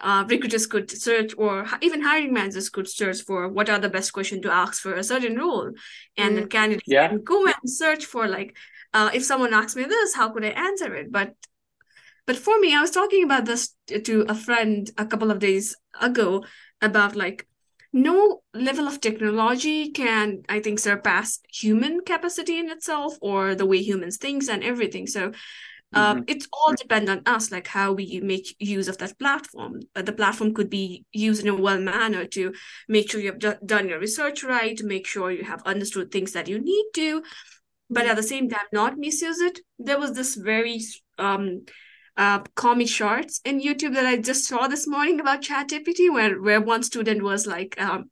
uh, 0.00 0.24
recruiters 0.28 0.66
could 0.66 0.90
search 0.90 1.34
or 1.38 1.66
even 1.80 2.02
hiring 2.02 2.32
managers 2.32 2.68
could 2.68 2.88
search 2.88 3.22
for 3.22 3.48
what 3.48 3.70
are 3.70 3.78
the 3.78 3.88
best 3.88 4.12
questions 4.12 4.42
to 4.42 4.52
ask 4.52 4.82
for 4.82 4.94
a 4.94 5.04
certain 5.04 5.36
role 5.36 5.70
and 6.16 6.32
mm. 6.32 6.40
then 6.40 6.48
candidates 6.48 6.84
yeah. 6.86 7.08
can 7.08 7.22
go 7.22 7.46
and 7.46 7.54
search 7.66 8.04
for 8.04 8.26
like 8.26 8.56
uh, 8.92 9.10
if 9.14 9.24
someone 9.24 9.54
asks 9.54 9.76
me 9.76 9.84
this 9.84 10.14
how 10.14 10.28
could 10.30 10.44
i 10.44 10.48
answer 10.48 10.94
it 10.94 11.12
but 11.12 11.34
but 12.26 12.36
for 12.36 12.58
me 12.58 12.74
i 12.74 12.80
was 12.80 12.90
talking 12.90 13.24
about 13.24 13.44
this 13.44 13.74
to 14.04 14.24
a 14.28 14.34
friend 14.34 14.90
a 14.98 15.06
couple 15.06 15.30
of 15.30 15.38
days 15.38 15.76
ago 16.00 16.44
about 16.82 17.14
like 17.14 17.46
no 17.94 18.42
level 18.52 18.88
of 18.88 19.00
technology 19.00 19.88
can 19.90 20.42
i 20.48 20.58
think 20.58 20.80
surpass 20.80 21.38
human 21.48 22.00
capacity 22.00 22.58
in 22.58 22.68
itself 22.68 23.16
or 23.22 23.54
the 23.54 23.64
way 23.64 23.80
humans 23.80 24.16
think 24.16 24.42
and 24.50 24.64
everything. 24.64 25.06
So 25.06 25.30
uh, 25.92 26.14
mm-hmm. 26.14 26.22
it's 26.26 26.48
all 26.52 26.74
depend 26.74 27.08
on 27.08 27.22
us 27.24 27.52
like 27.52 27.68
how 27.68 27.92
we 27.92 28.20
make 28.20 28.56
use 28.58 28.88
of 28.88 28.98
that 28.98 29.16
platform. 29.16 29.80
Uh, 29.94 30.02
the 30.02 30.12
platform 30.12 30.52
could 30.52 30.68
be 30.68 31.04
used 31.12 31.42
in 31.42 31.48
a 31.48 31.54
well 31.54 31.78
manner 31.78 32.26
to 32.26 32.52
make 32.88 33.08
sure 33.08 33.20
you 33.20 33.28
have 33.28 33.38
d- 33.38 33.64
done 33.64 33.88
your 33.88 34.00
research 34.00 34.42
right 34.42 34.82
make 34.82 35.06
sure 35.06 35.30
you 35.30 35.44
have 35.44 35.62
understood 35.64 36.10
things 36.10 36.32
that 36.32 36.48
you 36.48 36.58
need 36.58 36.86
to 36.94 37.22
but 37.90 38.06
at 38.06 38.16
the 38.16 38.22
same 38.24 38.48
time 38.48 38.66
not 38.72 38.98
misuse 38.98 39.40
it. 39.40 39.60
There 39.78 40.00
was 40.00 40.14
this 40.14 40.34
very 40.34 40.80
um 41.18 41.64
uh, 42.16 42.40
comic 42.54 42.88
shorts 42.88 43.40
in 43.44 43.60
YouTube 43.60 43.94
that 43.94 44.06
I 44.06 44.16
just 44.18 44.46
saw 44.46 44.68
this 44.68 44.86
morning 44.86 45.20
about 45.20 45.42
ChatGPT, 45.42 46.12
where 46.12 46.40
where 46.40 46.60
one 46.60 46.82
student 46.82 47.22
was 47.22 47.46
like, 47.46 47.80
um, 47.80 48.10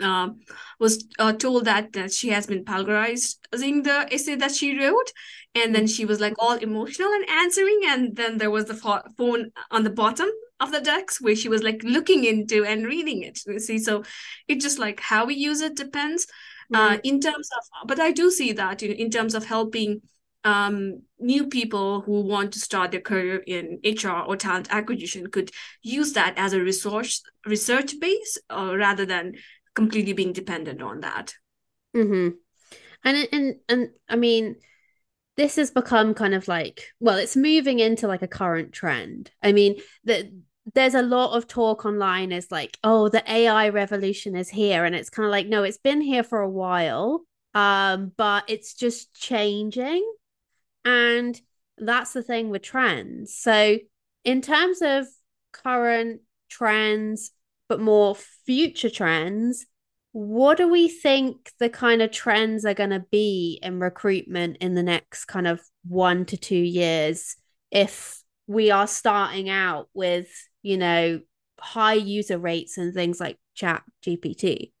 uh, 0.00 0.30
was 0.78 1.04
uh, 1.18 1.32
told 1.32 1.66
that 1.66 1.92
that 1.92 2.12
she 2.12 2.30
has 2.30 2.46
been 2.46 2.64
plagiarizing 2.64 3.82
the 3.82 4.08
essay 4.12 4.34
that 4.36 4.52
she 4.52 4.78
wrote, 4.78 5.12
and 5.54 5.74
then 5.74 5.86
she 5.86 6.04
was 6.04 6.20
like 6.20 6.34
all 6.38 6.54
emotional 6.54 7.12
and 7.12 7.28
answering, 7.28 7.80
and 7.86 8.16
then 8.16 8.38
there 8.38 8.50
was 8.50 8.64
the 8.64 8.74
fo- 8.74 9.02
phone 9.16 9.50
on 9.70 9.84
the 9.84 9.90
bottom 9.90 10.28
of 10.58 10.72
the 10.72 10.80
decks 10.80 11.20
where 11.20 11.36
she 11.36 11.48
was 11.48 11.62
like 11.62 11.82
looking 11.82 12.24
into 12.24 12.64
and 12.64 12.84
reading 12.86 13.22
it. 13.22 13.40
You 13.46 13.58
see, 13.58 13.78
so 13.78 14.02
it 14.48 14.60
just 14.60 14.78
like 14.78 15.00
how 15.00 15.26
we 15.26 15.34
use 15.34 15.60
it 15.60 15.76
depends. 15.76 16.26
Mm-hmm. 16.72 16.94
Uh, 16.94 16.98
in 17.02 17.20
terms 17.20 17.48
of, 17.56 17.88
but 17.88 17.98
I 17.98 18.12
do 18.12 18.30
see 18.30 18.52
that 18.52 18.82
in, 18.82 18.92
in 18.92 19.10
terms 19.10 19.34
of 19.34 19.44
helping 19.44 20.02
um, 20.44 21.02
new 21.18 21.46
people 21.48 22.00
who 22.00 22.22
want 22.22 22.52
to 22.52 22.60
start 22.60 22.92
their 22.92 23.00
career 23.00 23.42
in 23.46 23.78
HR 23.84 24.24
or 24.26 24.36
talent 24.36 24.68
acquisition 24.70 25.30
could 25.30 25.50
use 25.82 26.14
that 26.14 26.34
as 26.36 26.52
a 26.52 26.60
resource 26.60 27.22
research 27.46 27.98
base 28.00 28.38
uh, 28.50 28.74
rather 28.76 29.04
than 29.04 29.34
completely 29.74 30.12
being 30.12 30.32
dependent 30.32 30.82
on 30.82 31.00
that. 31.00 31.34
Mm-hmm. 31.94 32.36
And 33.04 33.28
and 33.32 33.54
and 33.68 33.88
I 34.08 34.16
mean, 34.16 34.56
this 35.36 35.56
has 35.56 35.70
become 35.70 36.14
kind 36.14 36.34
of 36.34 36.48
like 36.48 36.88
well, 37.00 37.18
it's 37.18 37.36
moving 37.36 37.78
into 37.78 38.06
like 38.08 38.22
a 38.22 38.28
current 38.28 38.72
trend. 38.72 39.30
I 39.42 39.52
mean, 39.52 39.80
the 40.04 40.32
there's 40.74 40.94
a 40.94 41.02
lot 41.02 41.36
of 41.36 41.48
talk 41.48 41.84
online 41.84 42.32
is 42.32 42.50
like, 42.50 42.78
oh, 42.84 43.08
the 43.08 43.28
AI 43.30 43.70
revolution 43.70 44.36
is 44.36 44.48
here, 44.48 44.84
and 44.84 44.94
it's 44.94 45.10
kind 45.10 45.26
of 45.26 45.30
like, 45.30 45.48
no, 45.48 45.64
it's 45.64 45.78
been 45.78 46.00
here 46.00 46.22
for 46.22 46.40
a 46.40 46.50
while, 46.50 47.22
um, 47.54 48.12
but 48.16 48.44
it's 48.48 48.74
just 48.74 49.14
changing 49.14 50.06
and 50.84 51.40
that's 51.78 52.12
the 52.12 52.22
thing 52.22 52.50
with 52.50 52.62
trends. 52.62 53.34
So, 53.34 53.78
in 54.24 54.42
terms 54.42 54.82
of 54.82 55.06
current 55.52 56.20
trends, 56.48 57.32
but 57.68 57.80
more 57.80 58.14
future 58.44 58.90
trends, 58.90 59.66
what 60.12 60.58
do 60.58 60.68
we 60.68 60.88
think 60.88 61.52
the 61.58 61.70
kind 61.70 62.02
of 62.02 62.10
trends 62.10 62.64
are 62.64 62.74
going 62.74 62.90
to 62.90 63.04
be 63.10 63.60
in 63.62 63.78
recruitment 63.78 64.56
in 64.58 64.74
the 64.74 64.82
next 64.82 65.26
kind 65.26 65.46
of 65.46 65.60
one 65.86 66.24
to 66.26 66.36
two 66.36 66.56
years 66.56 67.36
if 67.70 68.22
we 68.46 68.72
are 68.72 68.88
starting 68.88 69.48
out 69.48 69.88
with, 69.94 70.28
you 70.62 70.76
know, 70.76 71.20
high 71.60 71.94
user 71.94 72.38
rates 72.38 72.76
and 72.76 72.92
things 72.92 73.20
like 73.20 73.38
chat 73.54 73.84
GPT? 74.04 74.72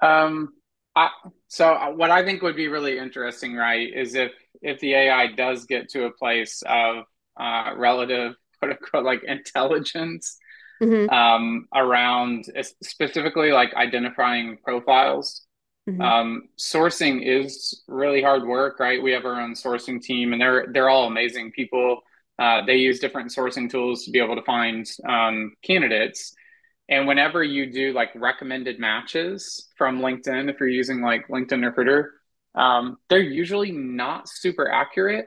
Um, 0.00 0.52
I, 0.96 1.10
so 1.48 1.74
uh, 1.74 1.90
what 1.90 2.10
I 2.10 2.24
think 2.24 2.42
would 2.42 2.56
be 2.56 2.68
really 2.68 2.98
interesting, 2.98 3.54
right, 3.54 3.92
is 3.94 4.14
if 4.14 4.32
if 4.62 4.80
the 4.80 4.94
AI 4.94 5.28
does 5.28 5.66
get 5.66 5.90
to 5.90 6.06
a 6.06 6.10
place 6.10 6.62
of 6.66 7.04
uh, 7.38 7.72
relative 7.76 8.34
quote 8.58 8.72
unquote 8.72 9.04
like 9.04 9.22
intelligence, 9.24 10.38
mm-hmm. 10.82 11.10
um, 11.10 11.68
around 11.74 12.46
specifically 12.82 13.52
like 13.52 13.74
identifying 13.74 14.56
profiles. 14.64 15.42
Mm-hmm. 15.88 16.00
Um, 16.00 16.48
sourcing 16.58 17.20
is 17.22 17.84
really 17.86 18.22
hard 18.22 18.44
work, 18.44 18.80
right? 18.80 19.00
We 19.00 19.12
have 19.12 19.24
our 19.24 19.40
own 19.40 19.54
sourcing 19.54 20.02
team, 20.02 20.32
and 20.32 20.40
they're 20.40 20.66
they're 20.72 20.88
all 20.88 21.06
amazing 21.06 21.52
people. 21.52 22.00
Uh, 22.38 22.64
they 22.66 22.76
use 22.76 23.00
different 23.00 23.30
sourcing 23.30 23.70
tools 23.70 24.04
to 24.04 24.10
be 24.10 24.18
able 24.18 24.36
to 24.36 24.42
find 24.42 24.90
um, 25.08 25.52
candidates. 25.62 26.34
And 26.88 27.08
whenever 27.08 27.42
you 27.42 27.72
do 27.72 27.92
like 27.92 28.10
recommended 28.14 28.78
matches 28.78 29.68
from 29.76 30.00
LinkedIn, 30.00 30.48
if 30.48 30.60
you're 30.60 30.68
using 30.68 31.00
like 31.00 31.28
LinkedIn 31.28 31.64
Recruiter, 31.64 32.12
um, 32.54 32.98
they're 33.08 33.20
usually 33.20 33.72
not 33.72 34.28
super 34.28 34.70
accurate. 34.70 35.26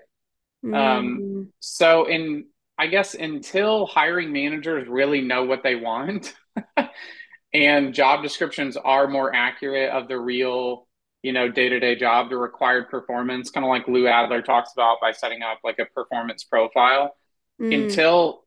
Um, 0.63 0.73
mm. 0.73 1.47
so, 1.59 2.05
in 2.05 2.45
I 2.77 2.87
guess 2.87 3.13
until 3.13 3.85
hiring 3.85 4.31
managers 4.31 4.87
really 4.87 5.21
know 5.21 5.43
what 5.43 5.63
they 5.63 5.75
want 5.75 6.33
and 7.53 7.93
job 7.93 8.23
descriptions 8.23 8.77
are 8.77 9.07
more 9.07 9.35
accurate 9.35 9.89
of 9.89 10.07
the 10.07 10.17
real, 10.17 10.87
you 11.21 11.33
know, 11.33 11.49
day 11.49 11.67
to 11.67 11.79
day 11.79 11.95
job, 11.95 12.29
the 12.29 12.37
required 12.37 12.89
performance, 12.89 13.51
kind 13.51 13.65
of 13.65 13.69
like 13.69 13.87
Lou 13.87 14.07
Adler 14.07 14.41
talks 14.41 14.71
about 14.73 14.97
by 15.01 15.11
setting 15.11 15.41
up 15.41 15.59
like 15.63 15.79
a 15.79 15.85
performance 15.85 16.45
profile. 16.45 17.15
Mm. 17.61 17.83
Until 17.83 18.45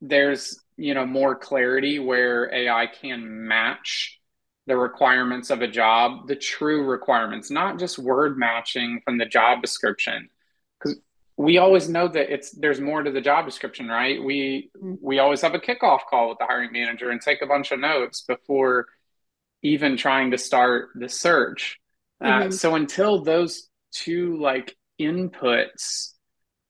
there's, 0.00 0.60
you 0.76 0.94
know, 0.94 1.06
more 1.06 1.34
clarity 1.34 1.98
where 1.98 2.52
AI 2.52 2.86
can 2.86 3.46
match 3.46 4.18
the 4.66 4.76
requirements 4.76 5.50
of 5.50 5.62
a 5.62 5.68
job, 5.68 6.28
the 6.28 6.36
true 6.36 6.84
requirements, 6.84 7.50
not 7.50 7.78
just 7.78 7.98
word 7.98 8.36
matching 8.38 9.00
from 9.04 9.18
the 9.18 9.24
job 9.24 9.62
description 9.62 10.28
Because 10.78 10.98
we 11.38 11.56
always 11.56 11.88
know 11.88 12.08
that 12.08 12.30
it's 12.32 12.50
there's 12.50 12.80
more 12.80 13.02
to 13.02 13.10
the 13.10 13.20
job 13.20 13.46
description 13.46 13.88
right 13.88 14.22
we 14.22 14.70
mm-hmm. 14.76 14.94
we 15.00 15.20
always 15.20 15.40
have 15.40 15.54
a 15.54 15.58
kickoff 15.58 16.00
call 16.10 16.28
with 16.28 16.38
the 16.38 16.44
hiring 16.44 16.72
manager 16.72 17.10
and 17.10 17.22
take 17.22 17.40
a 17.40 17.46
bunch 17.46 17.70
of 17.72 17.80
notes 17.80 18.22
before 18.22 18.86
even 19.62 19.96
trying 19.96 20.32
to 20.32 20.38
start 20.38 20.90
the 20.96 21.08
search 21.08 21.78
uh, 22.20 22.26
mm-hmm. 22.26 22.48
uh, 22.48 22.50
so 22.50 22.74
until 22.74 23.22
those 23.22 23.68
two 23.92 24.36
like 24.36 24.76
inputs 25.00 26.12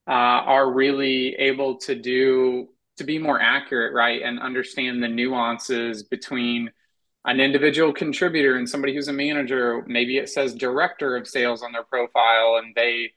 uh, 0.07 0.11
are 0.11 0.71
really 0.71 1.35
able 1.35 1.77
to 1.77 1.95
do 1.95 2.69
to 2.99 3.03
be 3.03 3.17
more 3.17 3.41
accurate 3.41 3.93
right 3.93 4.21
and 4.21 4.39
understand 4.39 5.01
the 5.01 5.07
nuances 5.07 6.03
between 6.03 6.71
an 7.25 7.39
individual 7.41 7.91
contributor 7.91 8.55
and 8.55 8.69
somebody 8.69 8.93
who's 8.93 9.07
a 9.09 9.13
manager 9.13 9.83
maybe 9.87 10.17
it 10.17 10.29
says 10.29 10.53
director 10.53 11.17
of 11.17 11.27
sales 11.27 11.63
on 11.63 11.71
their 11.71 11.83
profile 11.83 12.61
and 12.63 12.73
they 12.75 13.11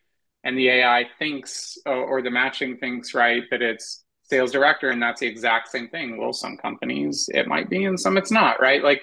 and 0.44 0.58
the 0.58 0.68
AI 0.68 1.06
thinks 1.18 1.78
or 1.86 2.22
the 2.22 2.30
matching 2.30 2.76
thinks 2.78 3.14
right 3.14 3.44
that 3.50 3.62
it's 3.62 4.04
sales 4.32 4.52
director 4.52 4.88
and 4.88 5.02
that's 5.02 5.20
the 5.20 5.26
exact 5.26 5.68
same 5.68 5.88
thing. 5.88 6.16
Well, 6.16 6.32
some 6.32 6.56
companies 6.56 7.28
it 7.32 7.46
might 7.46 7.68
be 7.68 7.84
and 7.84 8.00
some 8.00 8.16
it's 8.16 8.30
not, 8.30 8.60
right? 8.60 8.82
Like 8.82 9.02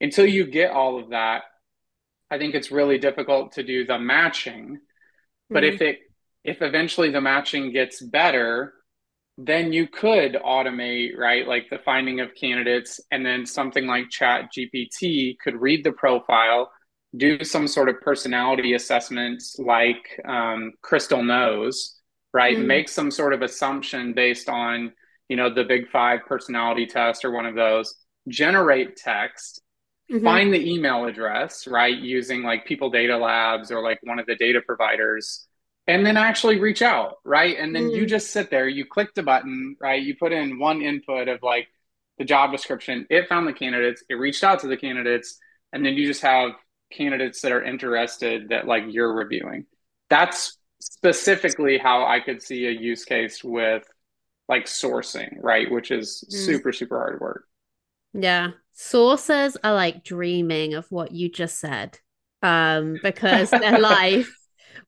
until 0.00 0.26
you 0.26 0.46
get 0.46 0.72
all 0.72 0.98
of 0.98 1.10
that, 1.10 1.44
I 2.30 2.38
think 2.38 2.54
it's 2.54 2.70
really 2.70 2.98
difficult 2.98 3.52
to 3.52 3.62
do 3.62 3.86
the 3.86 3.98
matching. 3.98 4.80
But 5.48 5.62
mm-hmm. 5.62 5.74
if 5.74 5.82
it 5.82 5.98
if 6.42 6.60
eventually 6.60 7.10
the 7.10 7.20
matching 7.20 7.72
gets 7.72 8.02
better, 8.02 8.74
then 9.36 9.72
you 9.72 9.88
could 9.88 10.34
automate, 10.34 11.16
right? 11.16 11.46
Like 11.46 11.68
the 11.70 11.78
finding 11.84 12.20
of 12.20 12.34
candidates 12.34 13.00
and 13.10 13.26
then 13.26 13.44
something 13.46 13.86
like 13.86 14.10
Chat 14.10 14.50
GPT 14.56 15.36
could 15.42 15.60
read 15.60 15.84
the 15.84 15.92
profile 15.92 16.70
do 17.16 17.42
some 17.44 17.68
sort 17.68 17.88
of 17.88 18.00
personality 18.00 18.74
assessments 18.74 19.56
like 19.58 20.20
um, 20.26 20.72
Crystal 20.82 21.22
knows, 21.22 22.00
right? 22.32 22.56
Mm-hmm. 22.56 22.66
Make 22.66 22.88
some 22.88 23.10
sort 23.10 23.32
of 23.32 23.42
assumption 23.42 24.12
based 24.14 24.48
on, 24.48 24.92
you 25.28 25.36
know, 25.36 25.52
the 25.52 25.64
big 25.64 25.88
five 25.90 26.20
personality 26.26 26.86
test 26.86 27.24
or 27.24 27.30
one 27.30 27.46
of 27.46 27.54
those, 27.54 27.94
generate 28.28 28.96
text, 28.96 29.62
mm-hmm. 30.10 30.24
find 30.24 30.52
the 30.52 30.72
email 30.72 31.04
address, 31.04 31.66
right? 31.66 31.96
Using 31.96 32.42
like 32.42 32.66
People 32.66 32.90
Data 32.90 33.16
Labs 33.16 33.70
or 33.70 33.82
like 33.82 33.98
one 34.02 34.18
of 34.18 34.26
the 34.26 34.36
data 34.36 34.60
providers, 34.64 35.46
and 35.86 36.04
then 36.04 36.16
actually 36.16 36.58
reach 36.58 36.82
out, 36.82 37.16
right? 37.24 37.56
And 37.58 37.74
then 37.74 37.84
mm-hmm. 37.84 37.96
you 37.96 38.06
just 38.06 38.30
sit 38.30 38.50
there, 38.50 38.68
you 38.68 38.86
click 38.86 39.14
the 39.14 39.22
button, 39.22 39.76
right? 39.80 40.02
You 40.02 40.16
put 40.16 40.32
in 40.32 40.58
one 40.58 40.80
input 40.80 41.28
of 41.28 41.42
like 41.42 41.68
the 42.18 42.24
job 42.24 42.52
description, 42.52 43.06
it 43.10 43.28
found 43.28 43.46
the 43.46 43.52
candidates, 43.52 44.02
it 44.08 44.14
reached 44.14 44.44
out 44.44 44.60
to 44.60 44.66
the 44.66 44.76
candidates, 44.76 45.38
and 45.72 45.84
then 45.84 45.94
you 45.94 46.06
just 46.06 46.22
have 46.22 46.52
candidates 46.90 47.42
that 47.42 47.52
are 47.52 47.62
interested 47.62 48.48
that 48.48 48.66
like 48.66 48.84
you're 48.88 49.12
reviewing. 49.12 49.66
That's 50.08 50.56
specifically 50.80 51.76
how 51.78 52.06
I 52.06 52.20
could 52.20 52.42
see 52.42 52.66
a 52.66 52.70
use 52.70 53.04
case 53.04 53.42
with 53.42 53.84
like 54.48 54.66
sourcing, 54.66 55.36
right? 55.40 55.70
Which 55.70 55.90
is 55.90 56.24
mm. 56.28 56.32
super, 56.32 56.72
super 56.72 56.98
hard 56.98 57.20
work. 57.20 57.44
Yeah. 58.12 58.50
Sources 58.72 59.56
are 59.64 59.74
like 59.74 60.04
dreaming 60.04 60.74
of 60.74 60.90
what 60.90 61.12
you 61.12 61.28
just 61.28 61.58
said. 61.58 61.98
Um, 62.42 62.98
because 63.02 63.50
their 63.50 63.78
life 63.80 64.30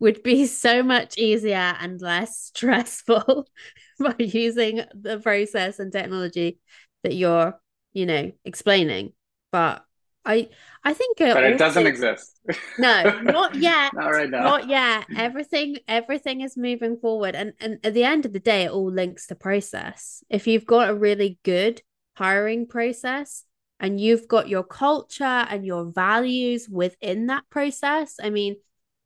would 0.00 0.22
be 0.22 0.46
so 0.46 0.82
much 0.82 1.18
easier 1.18 1.74
and 1.80 2.00
less 2.00 2.38
stressful 2.54 3.46
by 3.98 4.14
using 4.18 4.82
the 4.94 5.18
process 5.18 5.78
and 5.78 5.92
technology 5.92 6.58
that 7.02 7.14
you're, 7.14 7.58
you 7.92 8.06
know, 8.06 8.32
explaining. 8.44 9.12
But 9.52 9.84
I 10.24 10.48
I 10.82 10.92
think 10.92 11.18
but 11.18 11.44
it 11.44 11.58
doesn't 11.58 11.86
exist. 11.86 12.32
No, 12.78 13.20
not 13.22 13.54
yet. 13.54 13.92
not 13.94 14.08
right 14.08 14.30
now. 14.30 14.42
Not 14.42 14.68
yet. 14.68 15.06
Everything 15.16 15.78
everything 15.88 16.42
is 16.42 16.56
moving 16.56 16.96
forward, 16.96 17.34
and 17.34 17.54
and 17.60 17.78
at 17.84 17.94
the 17.94 18.04
end 18.04 18.26
of 18.26 18.32
the 18.32 18.40
day, 18.40 18.64
it 18.64 18.70
all 18.70 18.90
links 18.90 19.26
to 19.28 19.34
process. 19.34 20.22
If 20.28 20.46
you've 20.46 20.66
got 20.66 20.90
a 20.90 20.94
really 20.94 21.38
good 21.42 21.82
hiring 22.16 22.66
process, 22.66 23.44
and 23.80 24.00
you've 24.00 24.28
got 24.28 24.48
your 24.48 24.64
culture 24.64 25.24
and 25.24 25.64
your 25.64 25.84
values 25.84 26.68
within 26.68 27.26
that 27.26 27.44
process, 27.50 28.16
I 28.22 28.30
mean, 28.30 28.56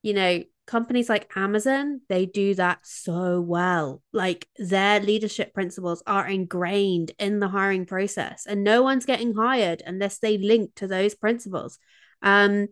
you 0.02 0.14
know, 0.14 0.42
companies 0.70 1.08
like 1.08 1.36
Amazon, 1.36 2.00
they 2.08 2.26
do 2.26 2.54
that 2.54 2.78
so 2.82 3.40
well. 3.40 4.02
Like 4.12 4.46
their 4.56 5.00
leadership 5.00 5.52
principles 5.52 6.00
are 6.06 6.28
ingrained 6.28 7.10
in 7.18 7.40
the 7.40 7.48
hiring 7.48 7.86
process, 7.86 8.46
and 8.46 8.62
no 8.62 8.82
one's 8.84 9.04
getting 9.04 9.34
hired 9.34 9.82
unless 9.84 10.18
they 10.18 10.38
link 10.38 10.76
to 10.76 10.86
those 10.86 11.16
principles. 11.16 11.80
Um, 12.22 12.68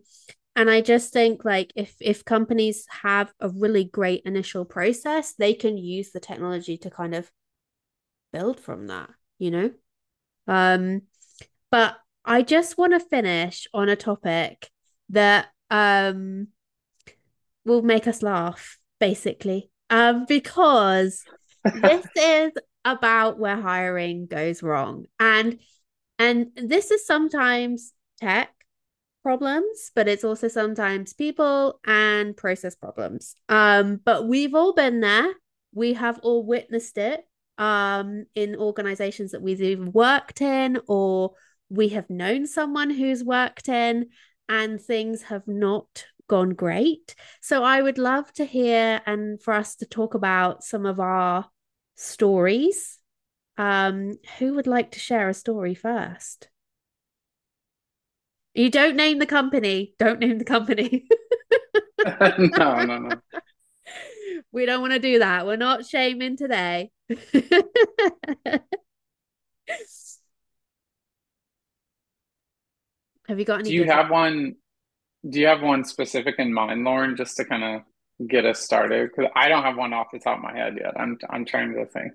and 0.55 0.69
I 0.69 0.79
just 0.79 1.11
think 1.11 1.43
like 1.43 1.73
if 1.75 1.93
if 1.99 2.23
companies 2.23 2.85
have 3.01 3.33
a 3.41 3.49
really 3.49 3.83
great 3.83 4.21
initial 4.25 4.63
process, 4.63 5.33
they 5.33 5.53
can 5.53 5.77
use 5.77 6.11
the 6.11 6.21
technology 6.21 6.77
to 6.77 6.89
kind 6.89 7.13
of 7.13 7.29
build 8.31 8.61
from 8.61 8.87
that, 8.87 9.09
you 9.39 9.51
know? 9.51 9.71
Um, 10.47 11.01
but 11.69 11.97
I 12.23 12.43
just 12.43 12.77
want 12.77 12.93
to 12.93 12.99
finish 13.01 13.67
on 13.73 13.89
a 13.89 13.97
topic 13.97 14.69
that 15.09 15.47
um 15.69 16.47
will 17.69 17.83
make 17.83 18.07
us 18.07 18.21
laugh, 18.21 18.77
basically. 18.99 19.69
Um, 19.89 20.25
because 20.27 21.23
this 21.63 22.05
is 22.17 22.51
about 22.83 23.39
where 23.39 23.59
hiring 23.59 24.25
goes 24.25 24.61
wrong. 24.61 25.05
And 25.19 25.59
and 26.17 26.47
this 26.55 26.91
is 26.91 27.05
sometimes 27.05 27.93
tech 28.19 28.49
problems, 29.23 29.91
but 29.95 30.07
it's 30.07 30.23
also 30.25 30.47
sometimes 30.49 31.13
people 31.13 31.79
and 31.85 32.35
process 32.35 32.75
problems. 32.75 33.35
Um, 33.47 34.01
but 34.03 34.27
we've 34.27 34.55
all 34.55 34.73
been 34.73 34.99
there. 34.99 35.31
We 35.73 35.93
have 35.93 36.19
all 36.19 36.45
witnessed 36.45 36.97
it 36.97 37.21
um 37.57 38.25
in 38.35 38.55
organizations 38.55 39.31
that 39.31 39.41
we've 39.41 39.61
either 39.61 39.83
worked 39.83 40.41
in 40.41 40.79
or 40.87 41.33
we 41.69 41.89
have 41.89 42.09
known 42.09 42.47
someone 42.47 42.89
who's 42.89 43.21
worked 43.21 43.67
in 43.67 44.07
and 44.47 44.81
things 44.81 45.23
have 45.23 45.45
not 45.45 46.05
gone 46.29 46.51
great. 46.51 47.15
So 47.41 47.63
I 47.63 47.81
would 47.81 47.97
love 47.97 48.31
to 48.33 48.45
hear 48.45 49.01
and 49.05 49.41
for 49.41 49.53
us 49.53 49.75
to 49.77 49.85
talk 49.85 50.13
about 50.13 50.63
some 50.63 50.85
of 50.85 51.01
our 51.01 51.49
stories. 51.95 52.99
Um, 53.57 54.13
who 54.37 54.53
would 54.53 54.67
like 54.67 54.91
to 54.91 54.99
share 54.99 55.27
a 55.27 55.33
story 55.33 55.75
first? 55.75 56.47
You 58.53 58.69
don't 58.71 58.95
name 58.95 59.19
the 59.19 59.25
company. 59.25 59.95
Don't 59.99 60.19
name 60.19 60.37
the 60.37 60.45
company. 60.45 61.05
no, 62.05 62.85
no, 62.85 62.99
no. 62.99 63.09
We 64.51 64.65
don't 64.65 64.81
want 64.81 64.93
to 64.93 64.99
do 64.99 65.19
that. 65.19 65.45
We're 65.45 65.57
not 65.57 65.85
shaming 65.85 66.35
today. 66.35 66.89
Have 73.27 73.37
you 73.37 73.45
got 73.45 73.59
any? 73.59 73.69
Do 73.69 73.75
you 73.75 73.85
have 73.85 74.09
one? 74.09 74.55
Do 75.27 75.39
you 75.39 75.47
have 75.47 75.61
one 75.61 75.83
specific 75.83 76.35
in 76.37 76.53
mind, 76.53 76.83
Lauren, 76.83 77.15
just 77.15 77.35
to 77.37 77.45
kind 77.45 77.63
of 77.63 78.27
get 78.27 78.45
us 78.45 78.59
started? 78.59 79.09
Because 79.09 79.31
I 79.35 79.49
don't 79.49 79.63
have 79.63 79.77
one 79.77 79.93
off 79.93 80.07
the 80.11 80.19
top 80.19 80.37
of 80.37 80.43
my 80.43 80.55
head 80.55 80.77
yet. 80.79 80.99
I'm 80.99 81.17
I'm 81.29 81.45
trying 81.45 81.73
to 81.73 81.85
think. 81.85 82.13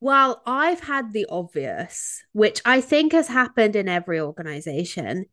Well, 0.00 0.42
I've 0.46 0.80
had 0.80 1.12
the 1.12 1.26
obvious, 1.28 2.22
which 2.32 2.60
I 2.64 2.80
think 2.80 3.12
has 3.12 3.28
happened 3.28 3.74
in 3.76 3.88
every 3.88 4.20
organization. 4.20 5.26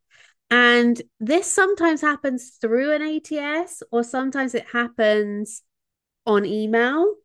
And 0.49 1.01
this 1.19 1.51
sometimes 1.51 2.01
happens 2.01 2.57
through 2.61 2.93
an 2.93 3.01
ATS 3.01 3.83
or 3.91 4.03
sometimes 4.03 4.53
it 4.53 4.65
happens 4.71 5.61
on 6.25 6.45
email, 6.45 7.15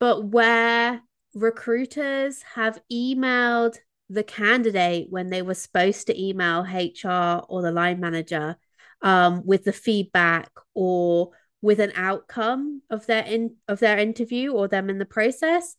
but 0.00 0.24
where 0.24 1.02
recruiters 1.34 2.42
have 2.54 2.80
emailed 2.90 3.76
the 4.08 4.22
candidate 4.24 5.08
when 5.10 5.28
they 5.28 5.42
were 5.42 5.54
supposed 5.54 6.06
to 6.06 6.22
email 6.22 6.62
HR 6.62 7.44
or 7.48 7.60
the 7.60 7.72
line 7.72 8.00
manager 8.00 8.56
um, 9.02 9.42
with 9.44 9.64
the 9.64 9.72
feedback 9.72 10.50
or 10.74 11.30
with 11.62 11.80
an 11.80 11.92
outcome 11.96 12.82
of 12.90 13.06
their 13.06 13.24
in 13.24 13.56
of 13.68 13.80
their 13.80 13.98
interview 13.98 14.52
or 14.52 14.68
them 14.68 14.90
in 14.90 14.98
the 14.98 15.04
process 15.04 15.76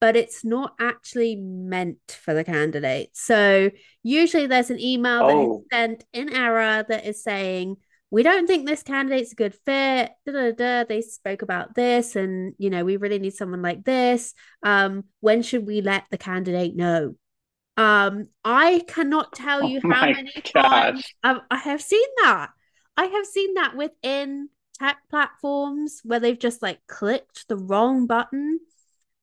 but 0.00 0.16
it's 0.16 0.44
not 0.44 0.74
actually 0.78 1.36
meant 1.36 1.98
for 2.22 2.34
the 2.34 2.44
candidate 2.44 3.10
so 3.12 3.70
usually 4.02 4.46
there's 4.46 4.70
an 4.70 4.80
email 4.80 5.22
oh. 5.22 5.28
that 5.28 5.40
is 5.40 5.48
oh. 5.48 5.64
sent 5.72 6.04
in 6.12 6.32
error 6.32 6.84
that 6.88 7.06
is 7.06 7.22
saying 7.22 7.76
we 8.10 8.22
don't 8.22 8.46
think 8.46 8.66
this 8.66 8.82
candidate's 8.82 9.32
a 9.32 9.36
good 9.36 9.54
fit 9.54 10.10
da, 10.26 10.32
da, 10.32 10.52
da. 10.52 10.84
they 10.84 11.02
spoke 11.02 11.42
about 11.42 11.74
this 11.74 12.16
and 12.16 12.54
you 12.56 12.70
know 12.70 12.84
we 12.84 12.96
really 12.96 13.18
need 13.18 13.34
someone 13.34 13.62
like 13.62 13.84
this 13.84 14.32
um 14.62 15.04
when 15.20 15.42
should 15.42 15.66
we 15.66 15.80
let 15.80 16.04
the 16.10 16.18
candidate 16.18 16.76
know 16.76 17.14
um 17.76 18.24
i 18.44 18.82
cannot 18.86 19.32
tell 19.32 19.64
you 19.64 19.80
oh 19.84 19.90
how 19.92 20.06
many 20.06 20.32
gosh. 20.54 20.64
times 20.64 21.04
I've, 21.22 21.40
I 21.50 21.58
have 21.58 21.82
seen 21.82 22.06
that 22.22 22.50
i 22.96 23.04
have 23.04 23.26
seen 23.26 23.54
that 23.54 23.76
within 23.76 24.48
tech 24.78 24.98
platforms 25.08 26.00
where 26.04 26.20
they've 26.20 26.38
just 26.38 26.62
like 26.62 26.80
clicked 26.86 27.48
the 27.48 27.56
wrong 27.56 28.06
button 28.06 28.60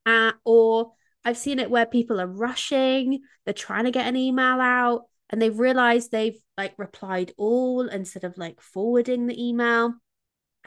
uh, 0.05 0.31
or 0.43 0.93
I've 1.25 1.38
seen 1.38 1.59
it 1.59 1.69
where 1.69 1.86
people 1.86 2.19
are 2.19 2.27
rushing, 2.27 3.21
they're 3.45 3.53
trying 3.53 3.86
to 3.86 3.91
get 3.91 4.07
an 4.07 4.17
email 4.17 4.59
out 4.59 5.05
and 5.29 5.41
they've 5.41 5.57
realized 5.57 6.12
they've 6.12 6.39
like 6.57 6.73
replied 6.77 7.33
all 7.38 7.88
instead 7.88 8.23
of 8.23 8.38
like 8.38 8.62
forwarding 8.62 9.27
the 9.27 9.41
email. 9.41 9.93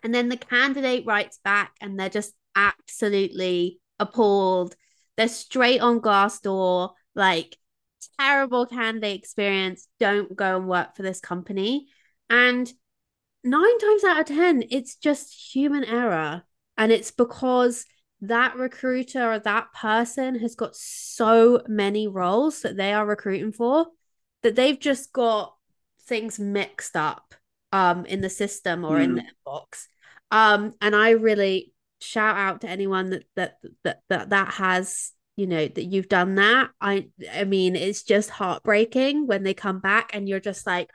And 0.03 0.15
then 0.15 0.29
the 0.29 0.37
candidate 0.37 1.07
writes 1.07 1.39
back 1.45 1.75
and 1.81 1.99
they're 1.99 2.09
just 2.09 2.33
absolutely 2.55 3.81
appalled. 3.99 4.75
They're 5.17 5.29
straight 5.29 5.81
on 5.81 6.01
Glassdoor, 6.01 6.93
like 7.15 7.57
terrible 8.19 8.67
candidate 8.67 9.19
experience. 9.19 9.89
Don't 10.01 10.35
go 10.35 10.57
and 10.57 10.69
work 10.69 10.97
for 10.97 11.03
this 11.03 11.21
company. 11.21 11.89
And 12.31 12.71
nine 13.47 13.79
times 13.79 14.05
out 14.05 14.21
of 14.21 14.27
10, 14.27 14.65
it's 14.71 14.97
just 14.97 15.55
human 15.55 15.85
error. 15.85 16.43
And 16.77 16.93
it's 16.93 17.11
because 17.11 17.87
that 18.21 18.57
recruiter 18.57 19.33
or 19.33 19.39
that 19.39 19.73
person 19.73 20.39
has 20.41 20.55
got 20.55 20.75
so 20.75 21.63
many 21.69 22.09
roles 22.09 22.63
that 22.63 22.77
they 22.77 22.93
are 22.93 23.07
recruiting 23.07 23.53
for 23.53 23.87
that 24.43 24.57
they've 24.57 24.79
just 24.79 25.13
got 25.13 25.55
things 26.07 26.39
mixed 26.39 26.97
up 26.97 27.35
um 27.73 28.07
in 28.07 28.21
the 28.21 28.31
system 28.31 28.85
or 28.85 28.99
mm. 28.99 29.05
in 29.05 29.11
hmm. 29.11 29.17
the 29.17 29.23
inbox. 29.47 29.87
Um 30.31 30.73
and 30.81 30.95
I 30.95 31.11
really 31.11 31.73
shout 32.01 32.37
out 32.37 32.61
to 32.61 32.69
anyone 32.69 33.11
that 33.11 33.25
that 33.37 33.59
that 33.85 34.01
that, 34.09 34.31
that 34.31 34.55
has 34.55 35.13
you 35.37 35.47
know 35.47 35.67
that 35.69 35.85
you've 35.85 36.09
done 36.09 36.35
that 36.35 36.71
i 36.81 37.07
i 37.33 37.45
mean 37.45 37.77
it's 37.77 38.03
just 38.03 38.31
heartbreaking 38.31 39.27
when 39.27 39.43
they 39.43 39.55
come 39.55 39.81
back 39.81 40.11
and 40.15 40.29
you're 40.29 40.41
just 40.41 40.67
like 40.67 40.91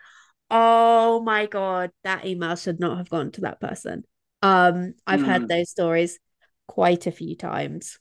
oh 0.52 1.22
my 1.22 1.46
god 1.46 1.92
that 2.04 2.26
email 2.26 2.56
should 2.56 2.80
not 2.80 2.98
have 2.98 3.10
gone 3.10 3.32
to 3.32 3.42
that 3.42 3.60
person 3.60 4.04
um 4.42 4.94
i've 5.08 5.22
mm. 5.22 5.26
heard 5.26 5.42
hmm. 5.44 5.48
those 5.48 5.70
stories 5.70 6.20
quite 6.68 7.08
a 7.08 7.12
few 7.12 7.36
times 7.36 7.98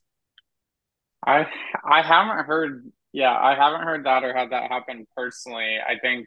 i 1.27 1.47
i 1.85 2.03
haven't 2.03 2.45
heard 2.45 2.91
yeah 3.13 3.37
i 3.37 3.55
haven't 3.55 3.83
heard 3.83 4.05
that 4.05 4.25
or 4.25 4.35
had 4.35 4.51
that 4.51 4.71
happen 4.71 5.07
personally 5.17 5.77
i 5.87 5.99
think 5.99 6.27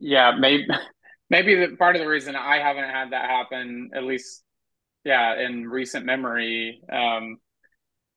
yeah 0.00 0.32
maybe 0.38 0.66
maybe 1.30 1.54
the 1.54 1.76
part 1.76 1.96
of 1.96 2.02
the 2.02 2.08
reason 2.08 2.36
i 2.36 2.58
haven't 2.58 2.90
had 2.90 3.12
that 3.12 3.30
happen 3.30 3.90
at 3.94 4.04
least 4.04 4.42
yeah 5.04 5.40
in 5.40 5.66
recent 5.68 6.04
memory 6.04 6.80
um 6.92 7.38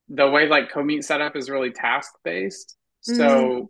the 0.09 0.29
way 0.29 0.47
like 0.47 0.71
CoMeet 0.71 1.03
setup 1.03 1.35
is 1.35 1.49
really 1.49 1.71
task 1.71 2.11
based 2.23 2.75
mm-hmm. 3.07 3.65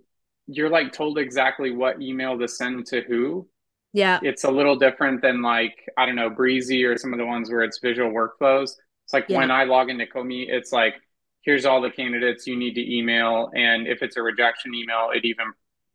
You're 0.48 0.70
like 0.70 0.94
told 0.94 1.18
exactly 1.18 1.72
what 1.72 2.02
email 2.02 2.38
to 2.38 2.48
send 2.48 2.86
to 2.88 3.02
who. 3.02 3.48
Yeah. 3.94 4.20
It's 4.22 4.44
a 4.44 4.52
little 4.52 4.76
different 4.76 5.22
than 5.22 5.42
like, 5.42 5.76
I 5.98 6.06
don't 6.06 6.16
know, 6.16 6.30
Breezy 6.30 6.84
or 6.84 6.98
some 6.98 7.14
of 7.14 7.20
the 7.20 7.26
ones 7.26 7.50
where 7.50 7.64
it's 7.64 7.80
visual 7.80 8.12
workflows. 8.12 8.72
It's 9.06 9.14
like 9.14 9.26
yeah. 9.30 9.38
when 9.38 9.52
I 9.52 9.64
log 9.64 9.90
into 9.90 10.06
CoMeet, 10.06 10.50
it's 10.50 10.72
like, 10.72 10.96
here's 11.42 11.66
all 11.66 11.80
the 11.82 11.92
candidates 11.92 12.46
you 12.48 12.58
need 12.58 12.74
to 12.74 12.96
email. 12.96 13.52
And 13.56 13.88
if 13.88 14.02
it's 14.02 14.18
a 14.18 14.22
rejection 14.22 14.74
email, 14.76 15.12
it 15.14 15.26
even 15.26 15.46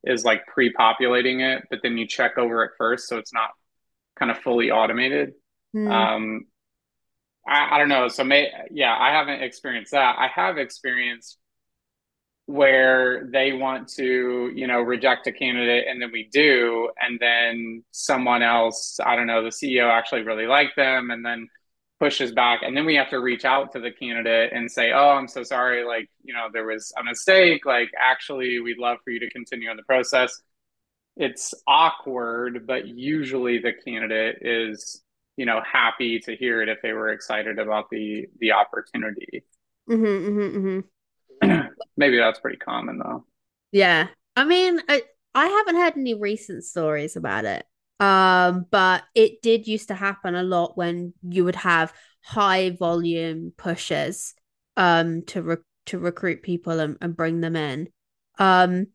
is 0.04 0.24
like 0.24 0.46
pre 0.46 0.72
populating 0.72 1.40
it, 1.40 1.64
but 1.70 1.80
then 1.82 1.98
you 1.98 2.06
check 2.06 2.38
over 2.38 2.64
it 2.64 2.72
first. 2.78 3.08
So 3.08 3.18
it's 3.18 3.34
not 3.34 3.50
kind 4.16 4.30
of 4.30 4.38
fully 4.38 4.70
automated. 4.70 5.32
Mm. 5.76 5.90
Um, 5.90 6.46
I, 7.46 7.76
I 7.76 7.78
don't 7.78 7.88
know. 7.88 8.08
So, 8.08 8.24
may, 8.24 8.50
yeah, 8.70 8.96
I 8.98 9.10
haven't 9.10 9.42
experienced 9.42 9.92
that. 9.92 10.16
I 10.18 10.28
have 10.28 10.56
experienced 10.56 11.38
where 12.50 13.26
they 13.26 13.52
want 13.52 13.88
to, 13.88 14.50
you 14.52 14.66
know, 14.66 14.80
reject 14.80 15.28
a 15.28 15.32
candidate 15.32 15.86
and 15.88 16.02
then 16.02 16.10
we 16.12 16.28
do, 16.32 16.90
and 16.98 17.18
then 17.20 17.84
someone 17.92 18.42
else, 18.42 18.98
I 19.04 19.14
don't 19.14 19.28
know, 19.28 19.44
the 19.44 19.50
CEO 19.50 19.88
actually 19.88 20.22
really 20.22 20.46
liked 20.46 20.74
them 20.74 21.10
and 21.10 21.24
then 21.24 21.48
pushes 22.00 22.32
back. 22.32 22.62
And 22.62 22.76
then 22.76 22.86
we 22.86 22.96
have 22.96 23.10
to 23.10 23.20
reach 23.20 23.44
out 23.44 23.72
to 23.72 23.80
the 23.80 23.92
candidate 23.92 24.52
and 24.52 24.68
say, 24.68 24.90
oh, 24.90 25.10
I'm 25.10 25.28
so 25.28 25.44
sorry. 25.44 25.84
Like, 25.84 26.10
you 26.24 26.34
know, 26.34 26.48
there 26.52 26.66
was 26.66 26.92
a 26.98 27.04
mistake. 27.04 27.64
Like, 27.64 27.90
actually, 27.96 28.58
we'd 28.58 28.78
love 28.78 28.98
for 29.04 29.10
you 29.10 29.20
to 29.20 29.30
continue 29.30 29.70
in 29.70 29.76
the 29.76 29.84
process. 29.84 30.36
It's 31.16 31.54
awkward, 31.68 32.66
but 32.66 32.88
usually 32.88 33.58
the 33.58 33.74
candidate 33.84 34.38
is, 34.40 35.00
you 35.36 35.46
know, 35.46 35.60
happy 35.64 36.18
to 36.20 36.34
hear 36.34 36.62
it 36.62 36.68
if 36.68 36.78
they 36.82 36.94
were 36.94 37.10
excited 37.10 37.60
about 37.60 37.90
the 37.90 38.26
the 38.40 38.52
opportunity. 38.52 39.44
Mm-hmm, 39.88 40.04
mm-hmm, 40.04 40.56
mm-hmm. 40.56 40.80
Maybe 42.00 42.16
that's 42.16 42.40
pretty 42.40 42.56
common 42.56 42.98
though. 42.98 43.26
Yeah. 43.72 44.08
I 44.34 44.44
mean, 44.44 44.80
I, 44.88 45.02
I 45.34 45.46
haven't 45.48 45.76
heard 45.76 45.98
any 45.98 46.14
recent 46.14 46.64
stories 46.64 47.14
about 47.14 47.44
it. 47.44 47.66
Um, 48.00 48.64
but 48.70 49.04
it 49.14 49.42
did 49.42 49.68
used 49.68 49.88
to 49.88 49.94
happen 49.94 50.34
a 50.34 50.42
lot 50.42 50.78
when 50.78 51.12
you 51.22 51.44
would 51.44 51.56
have 51.56 51.92
high 52.22 52.70
volume 52.70 53.52
pushes 53.56 54.34
um 54.78 55.22
to 55.26 55.42
re- 55.42 55.56
to 55.86 55.98
recruit 55.98 56.42
people 56.42 56.80
and, 56.80 56.96
and 57.02 57.14
bring 57.14 57.40
them 57.42 57.54
in. 57.54 57.88
Um, 58.38 58.86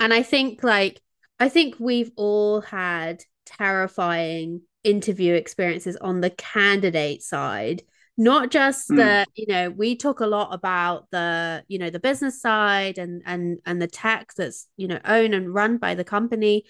and 0.00 0.14
I 0.14 0.22
think 0.22 0.64
like 0.64 1.02
I 1.38 1.50
think 1.50 1.76
we've 1.78 2.12
all 2.16 2.62
had 2.62 3.22
terrifying 3.44 4.62
interview 4.84 5.34
experiences 5.34 5.96
on 5.96 6.22
the 6.22 6.30
candidate 6.30 7.22
side 7.22 7.82
not 8.16 8.50
just 8.50 8.88
mm. 8.90 8.96
the 8.96 9.26
you 9.34 9.46
know 9.48 9.70
we 9.70 9.96
talk 9.96 10.20
a 10.20 10.26
lot 10.26 10.54
about 10.54 11.10
the 11.10 11.64
you 11.68 11.78
know 11.78 11.90
the 11.90 11.98
business 11.98 12.40
side 12.40 12.98
and 12.98 13.22
and 13.26 13.58
and 13.66 13.82
the 13.82 13.86
tech 13.86 14.32
that's 14.36 14.68
you 14.76 14.86
know 14.86 15.00
owned 15.04 15.34
and 15.34 15.52
run 15.52 15.78
by 15.78 15.94
the 15.94 16.04
company 16.04 16.64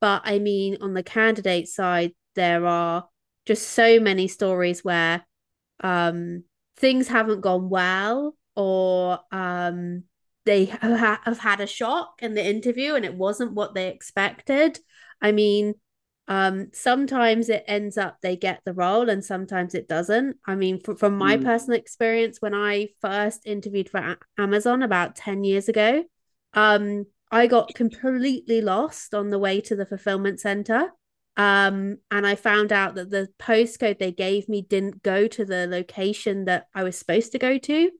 but 0.00 0.22
i 0.24 0.38
mean 0.38 0.78
on 0.80 0.94
the 0.94 1.02
candidate 1.02 1.68
side 1.68 2.12
there 2.34 2.66
are 2.66 3.06
just 3.44 3.68
so 3.68 4.00
many 4.00 4.26
stories 4.26 4.82
where 4.82 5.24
um 5.80 6.44
things 6.76 7.08
haven't 7.08 7.42
gone 7.42 7.68
well 7.68 8.34
or 8.54 9.18
um 9.32 10.02
they 10.46 10.66
have, 10.66 11.20
have 11.24 11.38
had 11.38 11.60
a 11.60 11.66
shock 11.66 12.14
in 12.22 12.34
the 12.34 12.44
interview 12.44 12.94
and 12.94 13.04
it 13.04 13.14
wasn't 13.14 13.52
what 13.52 13.74
they 13.74 13.88
expected 13.88 14.78
i 15.20 15.30
mean 15.30 15.74
um 16.28 16.68
sometimes 16.72 17.48
it 17.48 17.64
ends 17.68 17.96
up 17.96 18.18
they 18.20 18.36
get 18.36 18.60
the 18.64 18.72
role 18.72 19.08
and 19.08 19.24
sometimes 19.24 19.74
it 19.74 19.86
doesn't 19.86 20.36
i 20.46 20.54
mean 20.54 20.80
f- 20.86 20.98
from 20.98 21.16
my 21.16 21.36
mm. 21.36 21.44
personal 21.44 21.78
experience 21.78 22.38
when 22.40 22.54
i 22.54 22.88
first 23.00 23.46
interviewed 23.46 23.88
for 23.88 23.98
a- 23.98 24.18
amazon 24.38 24.82
about 24.82 25.14
10 25.14 25.44
years 25.44 25.68
ago 25.68 26.02
um 26.54 27.04
i 27.30 27.46
got 27.46 27.72
completely 27.74 28.60
lost 28.60 29.14
on 29.14 29.30
the 29.30 29.38
way 29.38 29.60
to 29.60 29.76
the 29.76 29.86
fulfillment 29.86 30.40
center 30.40 30.90
um 31.36 31.98
and 32.10 32.26
i 32.26 32.34
found 32.34 32.72
out 32.72 32.96
that 32.96 33.10
the 33.10 33.28
postcode 33.38 33.98
they 33.98 34.12
gave 34.12 34.48
me 34.48 34.62
didn't 34.62 35.02
go 35.02 35.28
to 35.28 35.44
the 35.44 35.66
location 35.68 36.46
that 36.46 36.66
i 36.74 36.82
was 36.82 36.98
supposed 36.98 37.30
to 37.32 37.38
go 37.38 37.56
to 37.56 37.90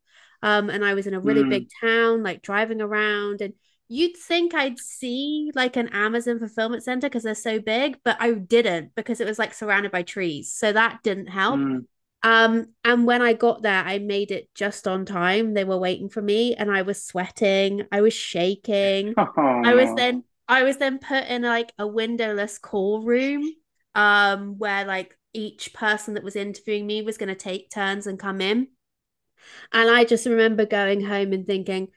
um 0.43 0.69
and 0.69 0.85
i 0.85 0.95
was 0.95 1.07
in 1.07 1.15
a 1.15 1.21
really 1.21 1.45
mm. 1.45 1.51
big 1.51 1.69
town 1.81 2.25
like 2.25 2.43
driving 2.43 2.81
around 2.81 3.41
and 3.41 3.53
you'd 3.89 4.17
think 4.17 4.55
I'd 4.55 4.79
see 4.79 5.51
like 5.55 5.77
an 5.77 5.89
Amazon 5.89 6.39
fulfillment 6.39 6.83
center 6.83 7.09
because 7.09 7.23
they're 7.23 7.35
so 7.35 7.61
big, 7.61 7.99
but 8.05 8.17
I 8.21 8.33
didn't 8.33 8.95
because 8.95 9.21
it 9.21 9.27
was 9.27 9.39
like 9.39 9.55
surrounded 9.55 9.93
by 9.93 10.03
trees. 10.03 10.53
So 10.53 10.73
that 10.73 11.03
didn't 11.03 11.29
help. 11.29 11.61
Mm. 11.61 11.85
Um, 12.23 12.73
and 12.85 13.07
when 13.07 13.23
I 13.23 13.35
got 13.35 13.63
there, 13.63 13.85
I 13.85 13.99
made 13.99 14.33
it 14.33 14.49
just 14.55 14.89
on 14.89 15.05
time. 15.05 15.55
They 15.55 15.65
were 15.65 15.79
waiting 15.79 16.09
for 16.09 16.21
me 16.21 16.55
and 16.55 16.71
I 16.71 16.83
was 16.83 17.03
sweating, 17.03 17.83
I 17.93 18.01
was 18.01 18.15
shaking. 18.15 19.15
Oh. 19.17 19.27
I 19.37 19.75
was 19.75 19.95
then 19.95 20.25
I 20.49 20.63
was 20.63 20.79
then 20.79 20.99
put 20.99 21.25
in 21.25 21.43
like 21.43 21.73
a 21.79 21.87
windowless 21.87 22.59
call 22.59 23.03
room 23.03 23.45
um 23.95 24.59
where 24.59 24.85
like 24.85 25.17
each 25.33 25.75
person 25.75 26.15
that 26.15 26.25
was 26.25 26.37
interviewing 26.37 26.87
me 26.87 27.03
was 27.03 27.19
going 27.19 27.29
to 27.29 27.35
take 27.35 27.71
turns 27.71 28.07
and 28.07 28.19
come 28.19 28.41
in. 28.41 28.69
And 29.73 29.91
I 29.91 30.05
just 30.05 30.27
remember 30.27 30.67
going 30.67 31.05
home 31.05 31.33
and 31.33 31.47
thinking, 31.47 31.89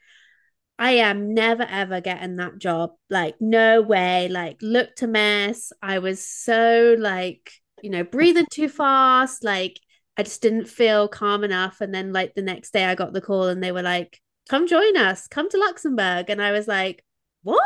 I 0.80 0.92
am 0.92 1.34
never 1.34 1.64
ever 1.64 2.00
getting 2.00 2.36
that 2.36 2.58
job. 2.58 2.92
Like, 3.10 3.36
no 3.38 3.82
way. 3.82 4.28
Like, 4.28 4.56
looked 4.62 5.02
a 5.02 5.06
mess. 5.06 5.74
I 5.82 5.98
was 5.98 6.26
so 6.26 6.96
like, 6.98 7.52
you 7.82 7.90
know, 7.90 8.02
breathing 8.02 8.46
too 8.50 8.70
fast. 8.70 9.44
Like, 9.44 9.78
I 10.16 10.22
just 10.22 10.40
didn't 10.40 10.68
feel 10.68 11.06
calm 11.06 11.44
enough. 11.44 11.82
And 11.82 11.94
then, 11.94 12.14
like, 12.14 12.34
the 12.34 12.40
next 12.40 12.72
day 12.72 12.86
I 12.86 12.94
got 12.94 13.12
the 13.12 13.20
call 13.20 13.48
and 13.48 13.62
they 13.62 13.72
were 13.72 13.82
like, 13.82 14.18
come 14.48 14.66
join 14.66 14.96
us, 14.96 15.28
come 15.28 15.50
to 15.50 15.58
Luxembourg. 15.58 16.30
And 16.30 16.40
I 16.40 16.50
was 16.50 16.66
like, 16.66 17.04
what? 17.42 17.60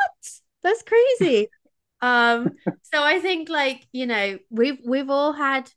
That's 0.65 0.83
crazy. 0.83 1.49
um, 2.01 2.51
so 2.93 3.01
I 3.01 3.21
think 3.21 3.49
like, 3.49 3.87
you 3.93 4.07
know, 4.07 4.41
we've 4.51 4.79
we've 4.85 5.09
all 5.09 5.33
had 5.33 5.71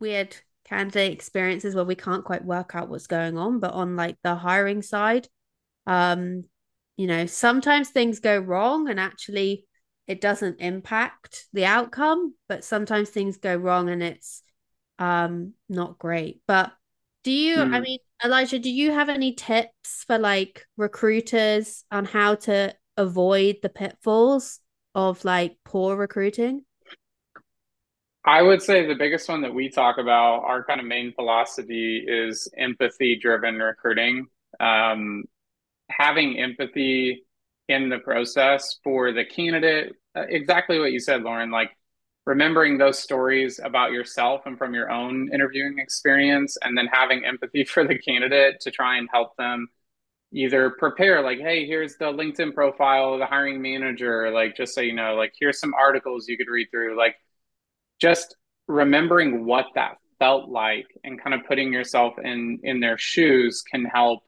weird 0.00 0.34
candidate 0.64 1.12
experiences 1.12 1.74
where 1.74 1.84
we 1.84 1.96
can't 1.96 2.24
quite 2.24 2.46
work 2.46 2.74
out 2.74 2.88
what's 2.88 3.06
going 3.06 3.36
on, 3.36 3.60
but 3.60 3.74
on 3.74 3.94
like 3.94 4.16
the 4.22 4.36
hiring 4.36 4.80
side, 4.80 5.28
um, 5.86 6.44
you 6.96 7.06
know, 7.06 7.26
sometimes 7.26 7.88
things 7.90 8.20
go 8.20 8.38
wrong 8.38 8.88
and 8.88 9.00
actually 9.00 9.66
it 10.06 10.20
doesn't 10.20 10.60
impact 10.60 11.46
the 11.52 11.64
outcome, 11.64 12.34
but 12.48 12.64
sometimes 12.64 13.10
things 13.10 13.38
go 13.38 13.54
wrong 13.54 13.88
and 13.88 14.02
it's 14.02 14.42
um 14.98 15.54
not 15.68 15.98
great. 15.98 16.42
But 16.46 16.72
do 17.22 17.30
you, 17.32 17.56
mm. 17.56 17.72
I 17.72 17.76
hmm. 17.78 17.82
mean, 17.82 17.98
Elijah, 18.24 18.58
do 18.58 18.70
you 18.70 18.92
have 18.92 19.08
any 19.08 19.34
tips 19.34 20.04
for 20.06 20.18
like 20.18 20.66
recruiters 20.76 21.84
on 21.90 22.04
how 22.04 22.34
to 22.36 22.74
avoid 22.96 23.56
the 23.62 23.68
pitfalls 23.68 24.60
of 24.94 25.24
like 25.24 25.56
poor 25.64 25.96
recruiting? 25.96 26.64
I 28.24 28.42
would 28.42 28.60
say 28.60 28.86
the 28.86 28.94
biggest 28.94 29.28
one 29.28 29.42
that 29.42 29.54
we 29.54 29.70
talk 29.70 29.96
about, 29.98 30.44
our 30.44 30.62
kind 30.64 30.80
of 30.80 30.86
main 30.86 31.12
philosophy 31.14 32.04
is 32.06 32.48
empathy 32.56 33.18
driven 33.18 33.56
recruiting. 33.56 34.26
Um, 34.58 35.24
having 35.90 36.38
empathy 36.38 37.24
in 37.68 37.88
the 37.88 37.98
process 37.98 38.78
for 38.82 39.12
the 39.12 39.24
candidate, 39.24 39.94
uh, 40.16 40.22
exactly 40.28 40.78
what 40.78 40.92
you 40.92 41.00
said, 41.00 41.22
Lauren, 41.22 41.50
like 41.50 41.70
remembering 42.26 42.78
those 42.78 42.98
stories 42.98 43.60
about 43.62 43.92
yourself 43.92 44.42
and 44.46 44.58
from 44.58 44.74
your 44.74 44.90
own 44.90 45.32
interviewing 45.32 45.78
experience, 45.78 46.56
and 46.62 46.76
then 46.76 46.86
having 46.86 47.24
empathy 47.24 47.64
for 47.72 47.86
the 47.86 47.98
candidate 47.98 48.60
to 48.60 48.70
try 48.70 48.98
and 48.98 49.08
help 49.12 49.36
them 49.36 49.68
either 50.32 50.70
prepare 50.70 51.22
like 51.22 51.38
hey 51.38 51.66
here's 51.66 51.96
the 51.96 52.04
linkedin 52.04 52.54
profile 52.54 53.14
of 53.14 53.18
the 53.18 53.26
hiring 53.26 53.60
manager 53.60 54.30
like 54.30 54.56
just 54.56 54.74
so 54.74 54.80
you 54.80 54.94
know 54.94 55.14
like 55.14 55.32
here's 55.40 55.58
some 55.58 55.74
articles 55.74 56.28
you 56.28 56.36
could 56.36 56.48
read 56.48 56.68
through 56.70 56.96
like 56.96 57.16
just 58.00 58.36
remembering 58.68 59.44
what 59.44 59.66
that 59.74 59.96
felt 60.18 60.48
like 60.48 60.86
and 61.02 61.20
kind 61.20 61.34
of 61.34 61.44
putting 61.46 61.72
yourself 61.72 62.14
in 62.22 62.60
in 62.62 62.78
their 62.78 62.96
shoes 62.96 63.62
can 63.68 63.84
help 63.84 64.22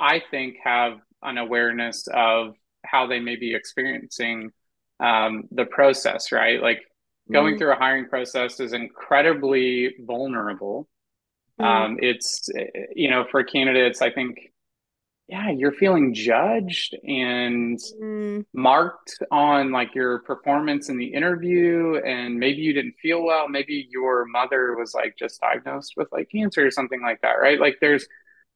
i, 0.00 0.22
think 0.30 0.56
have 0.62 0.98
an 1.22 1.38
awareness 1.38 2.06
of 2.12 2.54
how 2.84 3.06
they 3.06 3.20
may 3.20 3.36
be 3.36 3.54
experiencing 3.54 4.50
um, 5.00 5.44
the 5.50 5.64
process 5.64 6.32
right 6.32 6.62
like 6.62 6.80
going 7.30 7.54
mm. 7.54 7.58
through 7.58 7.72
a 7.72 7.76
hiring 7.76 8.08
process 8.08 8.60
is 8.60 8.72
incredibly 8.72 9.94
vulnerable 10.00 10.88
mm. 11.60 11.64
um, 11.64 11.98
it's 12.00 12.48
you 12.94 13.10
know 13.10 13.26
for 13.30 13.42
candidates 13.44 14.02
i 14.02 14.10
think 14.10 14.52
yeah, 15.28 15.50
you're 15.50 15.72
feeling 15.72 16.14
judged 16.14 16.96
and 17.04 17.78
mm. 18.00 18.46
marked 18.54 19.18
on 19.30 19.70
like 19.70 19.94
your 19.94 20.20
performance 20.20 20.88
in 20.88 20.96
the 20.96 21.12
interview. 21.12 21.96
And 21.96 22.38
maybe 22.38 22.62
you 22.62 22.72
didn't 22.72 22.94
feel 23.02 23.22
well. 23.22 23.46
Maybe 23.46 23.86
your 23.90 24.24
mother 24.24 24.74
was 24.74 24.94
like 24.94 25.16
just 25.18 25.38
diagnosed 25.42 25.94
with 25.98 26.08
like 26.12 26.30
cancer 26.30 26.66
or 26.66 26.70
something 26.70 27.02
like 27.02 27.20
that, 27.20 27.34
right? 27.34 27.60
Like 27.60 27.76
there's 27.78 28.06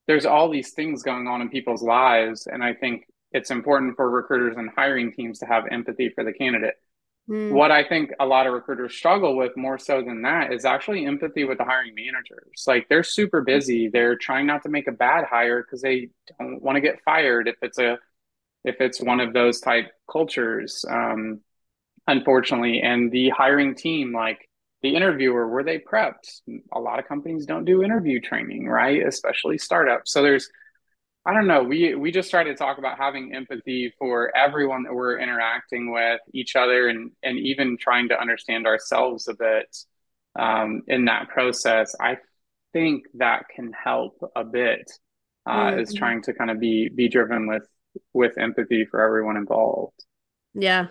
there's 0.06 0.26
all 0.26 0.50
these 0.50 0.72
things 0.72 1.02
going 1.02 1.26
on 1.26 1.40
in 1.40 1.48
people's 1.48 1.82
lives. 1.82 2.46
And 2.46 2.62
I 2.62 2.74
think 2.74 3.06
it's 3.32 3.50
important 3.50 3.96
for 3.96 4.10
recruiters 4.10 4.56
and 4.56 4.70
hiring 4.74 5.12
teams 5.12 5.38
to 5.40 5.46
have 5.46 5.64
empathy 5.70 6.10
for 6.10 6.24
the 6.24 6.32
candidate. 6.32 6.74
Mm. 7.28 7.52
What 7.52 7.70
I 7.70 7.84
think 7.84 8.10
a 8.18 8.26
lot 8.26 8.46
of 8.46 8.52
recruiters 8.52 8.94
struggle 8.94 9.36
with 9.36 9.56
more 9.56 9.78
so 9.78 10.02
than 10.02 10.22
that 10.22 10.52
is 10.52 10.64
actually 10.64 11.06
empathy 11.06 11.44
with 11.44 11.58
the 11.58 11.64
hiring 11.64 11.94
managers. 11.94 12.64
Like 12.66 12.88
they're 12.88 13.04
super 13.04 13.42
busy. 13.42 13.88
They're 13.88 14.16
trying 14.16 14.46
not 14.46 14.64
to 14.64 14.68
make 14.68 14.88
a 14.88 14.92
bad 14.92 15.24
hire 15.24 15.62
because 15.62 15.82
they 15.82 16.10
don't 16.38 16.60
want 16.60 16.76
to 16.76 16.80
get 16.80 17.00
fired 17.04 17.46
if 17.48 17.56
it's 17.62 17.78
a 17.78 17.98
if 18.64 18.80
it's 18.80 19.00
one 19.00 19.20
of 19.20 19.32
those 19.32 19.60
type 19.60 19.92
cultures. 20.10 20.84
Um, 20.88 21.40
unfortunately, 22.06 22.80
and 22.80 23.10
the 23.12 23.30
hiring 23.30 23.74
team, 23.76 24.12
like 24.12 24.48
the 24.82 24.94
interviewer, 24.94 25.48
were 25.48 25.62
they 25.62 25.78
prepped? 25.78 26.40
A 26.72 26.80
lot 26.80 26.98
of 26.98 27.06
companies 27.06 27.46
don't 27.46 27.64
do 27.64 27.82
interview 27.82 28.20
training, 28.20 28.66
right? 28.66 29.06
Especially 29.06 29.58
startups. 29.58 30.12
So 30.12 30.22
there's 30.22 30.50
I 31.24 31.32
don't 31.32 31.46
know. 31.46 31.62
We 31.62 31.94
we 31.94 32.10
just 32.10 32.30
try 32.30 32.42
to 32.42 32.54
talk 32.54 32.78
about 32.78 32.98
having 32.98 33.32
empathy 33.34 33.94
for 33.96 34.36
everyone 34.36 34.82
that 34.82 34.92
we're 34.92 35.20
interacting 35.20 35.92
with, 35.92 36.20
each 36.32 36.56
other, 36.56 36.88
and 36.88 37.12
and 37.22 37.38
even 37.38 37.76
trying 37.78 38.08
to 38.08 38.20
understand 38.20 38.66
ourselves 38.66 39.28
a 39.28 39.34
bit 39.34 39.76
um, 40.36 40.82
in 40.88 41.04
that 41.04 41.28
process. 41.28 41.94
I 42.00 42.18
think 42.72 43.04
that 43.14 43.44
can 43.54 43.72
help 43.72 44.18
a 44.34 44.42
bit. 44.44 44.90
Uh, 45.46 45.50
mm-hmm. 45.50 45.80
Is 45.80 45.94
trying 45.94 46.22
to 46.22 46.34
kind 46.34 46.50
of 46.50 46.58
be 46.58 46.88
be 46.88 47.08
driven 47.08 47.46
with 47.46 47.68
with 48.12 48.36
empathy 48.36 48.84
for 48.84 49.00
everyone 49.00 49.36
involved. 49.36 50.04
Yeah. 50.54 50.88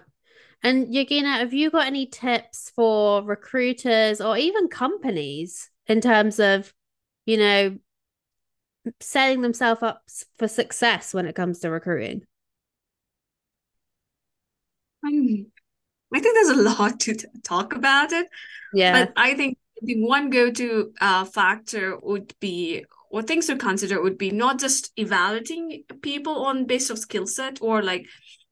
And 0.63 0.93
Yogina, 0.93 1.39
have 1.39 1.53
you 1.53 1.71
got 1.71 1.87
any 1.87 2.05
tips 2.05 2.71
for 2.75 3.23
recruiters 3.23 4.21
or 4.21 4.37
even 4.37 4.67
companies 4.67 5.69
in 5.87 6.01
terms 6.01 6.39
of, 6.39 6.73
you 7.25 7.37
know, 7.37 7.77
setting 8.99 9.41
themselves 9.41 9.81
up 9.81 10.03
for 10.37 10.47
success 10.47 11.13
when 11.13 11.25
it 11.25 11.35
comes 11.35 11.59
to 11.59 11.69
recruiting? 11.69 12.21
Um, 15.03 15.47
I 16.13 16.19
think 16.19 16.35
there's 16.35 16.57
a 16.57 16.61
lot 16.79 16.99
to 17.01 17.15
t- 17.15 17.27
talk 17.43 17.73
about 17.75 18.11
it. 18.11 18.27
Yeah. 18.73 19.05
But 19.05 19.13
I 19.15 19.33
think 19.33 19.57
the 19.81 20.03
one 20.03 20.29
go 20.29 20.51
to 20.51 20.93
uh, 21.01 21.25
factor 21.25 21.97
would 22.01 22.33
be, 22.39 22.85
or 23.09 23.23
things 23.23 23.47
to 23.47 23.55
consider 23.55 24.01
would 24.01 24.17
be 24.17 24.31
not 24.31 24.59
just 24.59 24.91
evaluating 24.95 25.83
people 26.01 26.45
on 26.45 26.65
base 26.65 26.89
of 26.91 26.99
skill 26.99 27.25
set 27.25 27.59
or 27.61 27.81
like 27.81 28.05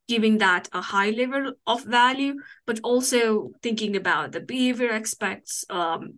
giving 0.10 0.40
that 0.40 0.68
a 0.74 0.82
high 0.82 1.12
level 1.12 1.54
of 1.66 1.86
value, 1.86 2.34
but 2.66 2.82
also 2.84 3.52
thinking 3.64 3.96
about 3.96 4.34
the 4.34 4.42
behavior 4.42 4.92
aspects, 4.92 5.64
um, 5.70 6.16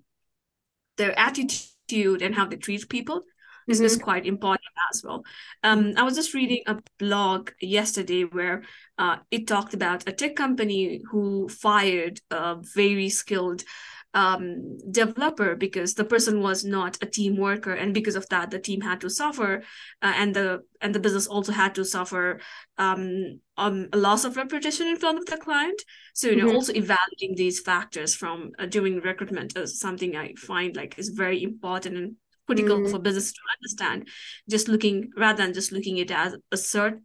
their 0.97 1.17
attitude, 1.19 2.21
and 2.23 2.33
how 2.33 2.47
they 2.47 2.55
treat 2.55 2.89
people 2.89 3.21
this 3.67 3.77
mm-hmm. 3.77 3.85
is 3.85 3.97
quite 3.97 4.25
important 4.25 4.73
as 4.91 5.03
well. 5.03 5.23
Um, 5.63 5.93
I 5.95 6.03
was 6.03 6.15
just 6.15 6.33
reading 6.33 6.63
a 6.67 6.79
blog 6.97 7.51
yesterday 7.61 8.23
where 8.23 8.63
uh, 8.97 9.17
it 9.29 9.47
talked 9.47 9.73
about 9.73 10.07
a 10.07 10.11
tech 10.11 10.35
company 10.35 11.01
who 11.09 11.47
fired 11.47 12.19
a 12.29 12.57
very 12.75 13.09
skilled 13.09 13.63
um, 14.13 14.77
developer 14.91 15.55
because 15.55 15.93
the 15.93 16.03
person 16.03 16.41
was 16.41 16.63
not 16.65 16.97
a 17.01 17.05
team 17.05 17.37
worker, 17.37 17.73
and 17.73 17.93
because 17.93 18.15
of 18.15 18.27
that, 18.29 18.51
the 18.51 18.59
team 18.59 18.81
had 18.81 19.01
to 19.01 19.09
suffer, 19.09 19.63
uh, 20.01 20.13
and 20.15 20.35
the 20.35 20.63
and 20.81 20.93
the 20.93 20.99
business 20.99 21.27
also 21.27 21.51
had 21.51 21.75
to 21.75 21.85
suffer 21.85 22.39
um, 22.77 23.39
um, 23.57 23.87
a 23.93 23.97
loss 23.97 24.25
of 24.25 24.35
reputation 24.35 24.87
in 24.87 24.97
front 24.97 25.17
of 25.17 25.25
the 25.25 25.37
client. 25.37 25.81
So 26.13 26.27
you 26.27 26.35
know, 26.35 26.47
mm-hmm. 26.47 26.55
also 26.55 26.73
evaluating 26.73 27.35
these 27.35 27.59
factors 27.61 28.15
from 28.15 28.51
uh, 28.59 28.65
doing 28.65 28.99
recruitment 28.99 29.57
is 29.57 29.79
something 29.79 30.15
I 30.15 30.33
find 30.35 30.75
like 30.75 30.97
is 30.97 31.09
very 31.09 31.41
important 31.43 31.97
and 31.97 32.15
critical 32.47 32.79
mm. 32.79 32.91
for 32.91 32.99
business 32.99 33.31
to 33.31 33.39
understand 33.57 34.07
just 34.49 34.67
looking 34.67 35.09
rather 35.15 35.43
than 35.43 35.53
just 35.53 35.71
looking 35.71 35.99
at 35.99 36.11
it 36.11 36.11
as 36.11 36.35
a 36.51 36.57
certain 36.57 37.03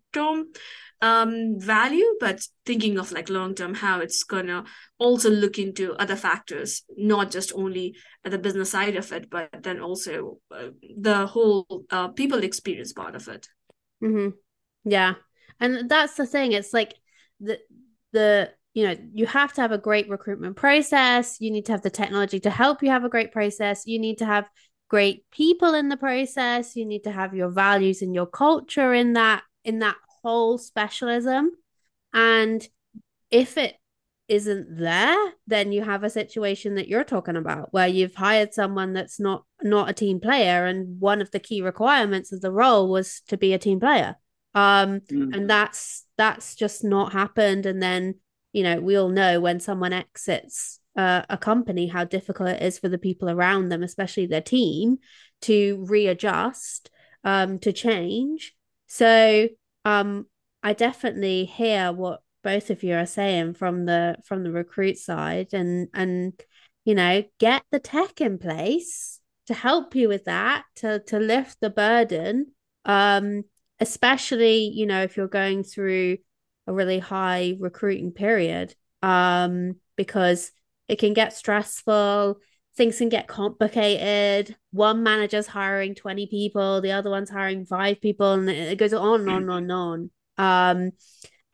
um 1.03 1.59
value 1.59 2.07
but 2.21 2.41
thinking 2.65 2.99
of 2.99 3.13
like 3.13 3.29
long 3.29 3.55
term 3.55 3.75
how 3.75 4.01
it's 4.01 4.25
gonna 4.25 4.65
also 4.99 5.29
look 5.29 5.59
into 5.59 5.93
other 5.95 6.17
factors 6.17 6.83
not 6.97 7.31
just 7.31 7.53
only 7.55 7.95
the 8.25 8.39
business 8.39 8.71
side 8.71 8.97
of 8.97 9.13
it 9.13 9.29
but 9.29 9.51
then 9.63 9.81
also 9.81 10.39
uh, 10.51 10.69
the 10.99 11.27
whole 11.27 11.85
uh, 11.91 12.09
people 12.09 12.43
experience 12.43 12.95
part 12.95 13.15
of 13.15 13.29
it 13.29 13.47
mm-hmm. 14.03 14.31
yeah 14.85 15.15
and 15.61 15.89
that's 15.89 16.15
the 16.15 16.27
thing 16.27 16.53
it's 16.53 16.73
like 16.73 16.95
the 17.41 17.59
the 18.13 18.51
you 18.73 18.87
know 18.87 18.97
you 19.13 19.27
have 19.27 19.53
to 19.53 19.61
have 19.61 19.73
a 19.73 19.79
great 19.79 20.09
recruitment 20.09 20.57
process 20.57 21.37
you 21.41 21.51
need 21.51 21.67
to 21.67 21.73
have 21.73 21.83
the 21.83 21.91
technology 21.91 22.41
to 22.41 22.51
help 22.51 22.83
you 22.83 22.91
have 22.91 23.05
a 23.05 23.11
great 23.11 23.33
process 23.33 23.87
you 23.87 23.99
need 23.99 24.17
to 24.19 24.27
have 24.27 24.47
great 24.89 25.29
people 25.31 25.75
in 25.75 25.89
the 25.89 25.97
process 25.97 26.77
you 26.77 26.87
need 26.87 27.05
to 27.05 27.11
have 27.11 27.35
your 27.35 27.51
values 27.51 28.03
and 28.03 28.15
your 28.15 28.27
culture 28.27 28.95
in 28.95 29.15
that 29.15 29.43
in 29.65 29.81
that 29.81 29.97
whole 30.23 30.59
specialism 30.59 31.51
and 32.13 32.69
if 33.31 33.57
it 33.57 33.75
isn't 34.29 34.79
there 34.79 35.17
then 35.47 35.71
you 35.71 35.83
have 35.83 36.03
a 36.03 36.11
situation 36.11 36.75
that 36.75 36.89
you're 36.89 37.05
talking 37.05 37.37
about 37.37 37.73
where 37.73 37.87
you've 37.87 38.15
hired 38.17 38.53
someone 38.53 38.93
that's 38.93 39.21
not 39.21 39.45
not 39.63 39.89
a 39.89 39.93
team 39.93 40.19
player 40.19 40.67
and 40.67 41.01
one 41.01 41.21
of 41.21 41.31
the 41.31 41.39
key 41.39 41.63
requirements 41.63 42.33
of 42.33 42.41
the 42.41 42.51
role 42.51 42.91
was 42.91 43.21
to 43.29 43.37
be 43.37 43.53
a 43.53 43.59
team 43.59 43.79
player 43.79 44.17
um 44.55 45.01
mm. 45.01 45.35
and 45.35 45.49
that's 45.49 46.07
that's 46.17 46.57
just 46.57 46.83
not 46.83 47.13
happened 47.13 47.67
and 47.67 47.81
then 47.81 48.15
you 48.53 48.65
know 48.65 48.81
we 48.81 48.97
all 48.97 49.11
know 49.11 49.41
when 49.41 49.61
someone 49.61 49.93
exits 49.93 50.81
uh, 50.97 51.23
a 51.29 51.37
company 51.37 51.87
how 51.87 52.05
difficult 52.05 52.49
it 52.49 52.63
is 52.63 52.79
for 52.79 52.89
the 52.89 52.99
people 52.99 53.29
around 53.29 53.69
them, 53.69 53.83
especially 53.83 54.27
their 54.27 54.41
team, 54.41 54.99
to 55.43 55.85
readjust, 55.89 56.91
um, 57.23 57.59
to 57.59 57.73
change. 57.73 58.55
So 58.87 59.49
um, 59.87 60.27
I 60.63 60.73
definitely 60.73 61.45
hear 61.45 61.93
what 61.93 62.21
both 62.43 62.71
of 62.71 62.83
you 62.83 62.95
are 62.95 63.07
saying 63.07 63.55
from 63.55 63.87
the 63.87 64.17
from 64.25 64.43
the 64.43 64.51
recruit 64.51 64.99
side, 64.99 65.49
and 65.53 65.89
and 65.95 66.33
you 66.85 66.95
know 66.95 67.23
get 67.39 67.63
the 67.71 67.79
tech 67.79 68.21
in 68.21 68.39
place 68.39 69.21
to 69.47 69.55
help 69.55 69.95
you 69.95 70.09
with 70.09 70.25
that 70.25 70.65
to 70.77 70.99
to 71.07 71.19
lift 71.19 71.59
the 71.61 71.71
burden. 71.71 72.53
Um 72.85 73.45
especially, 73.79 74.71
you 74.75 74.87
know, 74.87 75.03
if 75.03 75.17
you're 75.17 75.29
going 75.29 75.63
through 75.63 76.19
a 76.67 76.73
really 76.73 76.99
high 76.99 77.55
recruiting 77.61 78.11
period, 78.13 78.75
um, 79.03 79.77
because 79.97 80.51
it 80.89 80.99
can 80.99 81.13
get 81.13 81.33
stressful, 81.33 82.39
things 82.77 82.99
can 82.99 83.09
get 83.09 83.27
complicated. 83.27 84.57
One 84.71 85.03
manager's 85.03 85.47
hiring 85.47 85.95
20 85.95 86.27
people, 86.27 86.81
the 86.81 86.93
other 86.93 87.11
one's 87.11 87.31
hiring 87.31 87.65
five 87.65 88.01
people, 88.01 88.33
and 88.33 88.49
it 88.49 88.79
goes 88.79 88.93
on 88.93 89.23
and 89.23 89.31
on 89.31 89.43
and 89.43 89.51
on 89.51 89.63
and 89.63 89.73
on. 89.73 90.11
Um, 90.39 90.91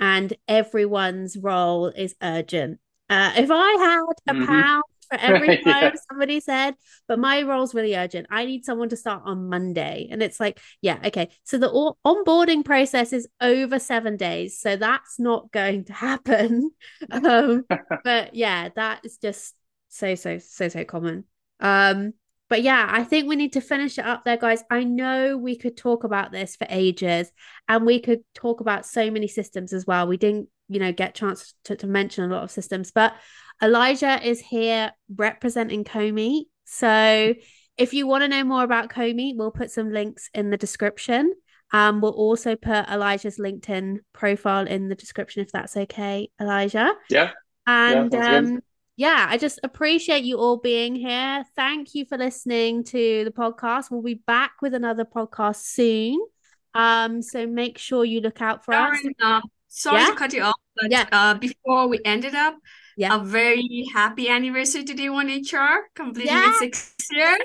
and 0.00 0.34
everyone's 0.48 1.36
role 1.36 1.86
is 1.86 2.14
urgent. 2.22 2.80
Uh, 3.08 3.32
if 3.36 3.50
I 3.50 3.70
had 3.78 4.34
a 4.34 4.34
mm-hmm. 4.34 4.46
pound 4.46 4.82
for 5.12 5.18
every 5.20 5.62
time 5.62 5.82
yeah. 5.82 6.00
somebody 6.10 6.40
said, 6.40 6.74
but 7.06 7.18
my 7.18 7.42
role's 7.42 7.74
really 7.74 7.94
urgent. 7.94 8.26
I 8.30 8.44
need 8.44 8.64
someone 8.64 8.88
to 8.88 8.96
start 8.96 9.22
on 9.24 9.48
Monday. 9.48 10.08
And 10.10 10.22
it's 10.22 10.40
like, 10.40 10.60
yeah, 10.80 10.98
okay. 11.04 11.28
So 11.44 11.58
the 11.58 11.94
onboarding 12.04 12.64
process 12.64 13.12
is 13.12 13.28
over 13.40 13.78
seven 13.78 14.16
days. 14.16 14.58
So 14.58 14.76
that's 14.76 15.20
not 15.20 15.52
going 15.52 15.84
to 15.84 15.92
happen. 15.92 16.70
um, 17.10 17.64
but 18.04 18.34
yeah, 18.34 18.70
that 18.74 19.04
is 19.04 19.18
just 19.18 19.54
so, 19.92 20.14
so, 20.14 20.38
so, 20.38 20.68
so 20.68 20.84
common. 20.84 21.24
Um, 21.60 22.14
but 22.48 22.62
yeah, 22.62 22.86
I 22.90 23.04
think 23.04 23.28
we 23.28 23.36
need 23.36 23.52
to 23.54 23.60
finish 23.60 23.98
it 23.98 24.06
up 24.06 24.24
there, 24.24 24.36
guys. 24.36 24.64
I 24.70 24.84
know 24.84 25.36
we 25.36 25.56
could 25.56 25.76
talk 25.76 26.04
about 26.04 26.32
this 26.32 26.56
for 26.56 26.66
ages 26.70 27.30
and 27.68 27.86
we 27.86 28.00
could 28.00 28.20
talk 28.34 28.60
about 28.60 28.86
so 28.86 29.10
many 29.10 29.28
systems 29.28 29.72
as 29.72 29.86
well. 29.86 30.06
We 30.06 30.16
didn't, 30.16 30.48
you 30.68 30.80
know, 30.80 30.92
get 30.92 31.14
chance 31.14 31.54
to, 31.64 31.76
to 31.76 31.86
mention 31.86 32.24
a 32.24 32.34
lot 32.34 32.42
of 32.42 32.50
systems, 32.50 32.90
but 32.90 33.14
Elijah 33.62 34.26
is 34.26 34.40
here 34.40 34.92
representing 35.14 35.84
Comeet. 35.84 36.44
So 36.64 37.34
if 37.76 37.94
you 37.94 38.06
want 38.06 38.22
to 38.22 38.28
know 38.28 38.44
more 38.44 38.64
about 38.64 38.90
Comeet, 38.90 39.36
we'll 39.36 39.50
put 39.50 39.70
some 39.70 39.92
links 39.92 40.30
in 40.34 40.50
the 40.50 40.56
description. 40.56 41.32
Um, 41.72 42.00
we'll 42.00 42.12
also 42.12 42.56
put 42.56 42.88
Elijah's 42.88 43.38
LinkedIn 43.38 43.98
profile 44.12 44.66
in 44.66 44.88
the 44.88 44.94
description 44.94 45.42
if 45.42 45.52
that's 45.52 45.76
okay, 45.76 46.30
Elijah. 46.40 46.92
Yeah. 47.08 47.30
And 47.66 48.12
yeah, 48.12 48.36
um, 48.36 48.60
yeah, 49.02 49.26
I 49.28 49.36
just 49.36 49.58
appreciate 49.64 50.22
you 50.22 50.38
all 50.38 50.58
being 50.58 50.94
here. 50.94 51.44
Thank 51.56 51.92
you 51.96 52.04
for 52.04 52.16
listening 52.16 52.84
to 52.84 53.24
the 53.24 53.32
podcast. 53.32 53.90
We'll 53.90 54.00
be 54.00 54.14
back 54.14 54.52
with 54.62 54.74
another 54.74 55.04
podcast 55.04 55.56
soon. 55.56 56.24
Um, 56.72 57.20
so 57.20 57.44
make 57.44 57.78
sure 57.78 58.04
you 58.04 58.20
look 58.20 58.40
out 58.40 58.64
for 58.64 58.74
us. 58.74 58.96
Uh, 59.20 59.40
sorry 59.66 60.02
yeah? 60.02 60.06
to 60.06 60.14
cut 60.14 60.32
you 60.32 60.42
off, 60.42 60.54
but 60.76 60.92
yeah. 60.92 61.06
uh, 61.10 61.34
before 61.34 61.88
we 61.88 61.98
ended 62.04 62.36
up, 62.36 62.54
yeah. 62.96 63.16
A 63.16 63.24
very 63.24 63.88
happy 63.92 64.28
anniversary 64.28 64.84
to 64.84 64.94
Day 64.94 65.08
One 65.08 65.26
HR, 65.26 65.88
completing 65.96 66.34
yeah. 66.34 66.52
six 66.60 66.94
years. 67.10 67.40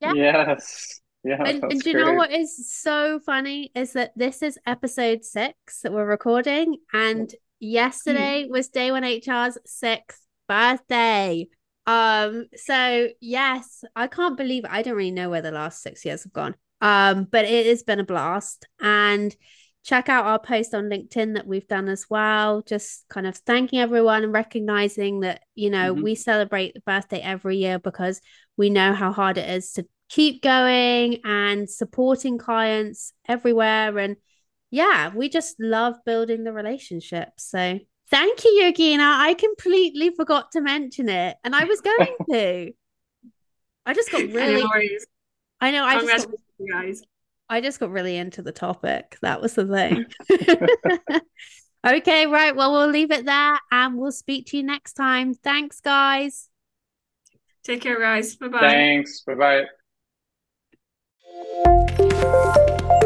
Yeah. 0.00 0.14
Yes. 0.14 1.00
Yeah. 1.22 1.44
And, 1.44 1.62
and 1.62 1.80
do 1.80 1.90
you 1.90 1.96
know 1.96 2.14
what 2.14 2.32
is 2.32 2.72
so 2.72 3.20
funny 3.20 3.70
is 3.76 3.92
that 3.92 4.12
this 4.16 4.42
is 4.42 4.58
episode 4.66 5.24
six 5.24 5.82
that 5.82 5.92
we're 5.92 6.06
recording, 6.06 6.78
and 6.92 7.32
yesterday 7.60 8.46
mm. 8.48 8.50
was 8.50 8.70
DayoneHR's 8.70 9.58
sixth 9.66 10.22
birthday. 10.48 11.48
Um, 11.86 12.46
so 12.54 13.08
yes, 13.20 13.84
I 13.94 14.08
can't 14.08 14.36
believe 14.36 14.64
it. 14.64 14.70
I 14.70 14.82
don't 14.82 14.96
really 14.96 15.10
know 15.10 15.30
where 15.30 15.42
the 15.42 15.50
last 15.50 15.82
six 15.82 16.04
years 16.04 16.24
have 16.24 16.32
gone. 16.32 16.54
Um, 16.80 17.24
but 17.30 17.44
it 17.44 17.66
has 17.66 17.82
been 17.82 18.00
a 18.00 18.04
blast. 18.04 18.66
And 18.80 19.34
check 19.84 20.10
out 20.10 20.26
our 20.26 20.38
post 20.38 20.74
on 20.74 20.90
LinkedIn 20.90 21.34
that 21.34 21.46
we've 21.46 21.66
done 21.66 21.88
as 21.88 22.06
well. 22.10 22.62
Just 22.62 23.08
kind 23.08 23.26
of 23.26 23.36
thanking 23.36 23.78
everyone 23.78 24.22
and 24.22 24.32
recognizing 24.32 25.20
that, 25.20 25.42
you 25.54 25.70
know, 25.70 25.94
mm-hmm. 25.94 26.02
we 26.02 26.14
celebrate 26.14 26.74
the 26.74 26.80
birthday 26.80 27.20
every 27.20 27.56
year 27.56 27.78
because 27.78 28.20
we 28.56 28.68
know 28.68 28.92
how 28.92 29.12
hard 29.12 29.38
it 29.38 29.48
is 29.48 29.72
to 29.72 29.86
keep 30.10 30.42
going 30.42 31.20
and 31.24 31.70
supporting 31.70 32.38
clients 32.38 33.12
everywhere. 33.26 33.96
And 33.98 34.16
yeah, 34.70 35.10
we 35.14 35.28
just 35.28 35.56
love 35.58 35.94
building 36.04 36.44
the 36.44 36.52
relationship. 36.52 37.30
So 37.38 37.78
thank 38.10 38.44
you, 38.44 38.62
Yogina. 38.62 39.00
I 39.00 39.34
completely 39.34 40.10
forgot 40.10 40.52
to 40.52 40.60
mention 40.60 41.08
it. 41.08 41.36
And 41.44 41.54
I 41.54 41.64
was 41.64 41.80
going 41.80 42.16
to. 42.30 42.72
I 43.86 43.94
just 43.94 44.10
got 44.12 44.20
really. 44.20 44.64
I 45.60 45.70
know. 45.70 45.84
I 45.84 46.00
just 46.00 46.28
got, 46.28 46.38
guys. 46.70 47.02
I 47.48 47.60
just 47.60 47.80
got 47.80 47.90
really 47.90 48.16
into 48.16 48.42
the 48.42 48.52
topic. 48.52 49.16
That 49.22 49.40
was 49.40 49.54
the 49.54 49.66
thing. 49.66 50.04
okay, 51.86 52.26
right. 52.26 52.54
Well, 52.54 52.72
we'll 52.72 52.90
leave 52.90 53.10
it 53.10 53.24
there 53.24 53.58
and 53.72 53.96
we'll 53.96 54.12
speak 54.12 54.46
to 54.48 54.58
you 54.58 54.62
next 54.62 54.92
time. 54.94 55.32
Thanks, 55.34 55.80
guys. 55.80 56.50
Take 57.64 57.80
care, 57.80 57.98
guys. 57.98 58.36
Bye 58.36 58.48
bye. 58.48 58.60
Thanks. 58.60 59.22
Bye 59.22 59.64
bye. 62.84 62.97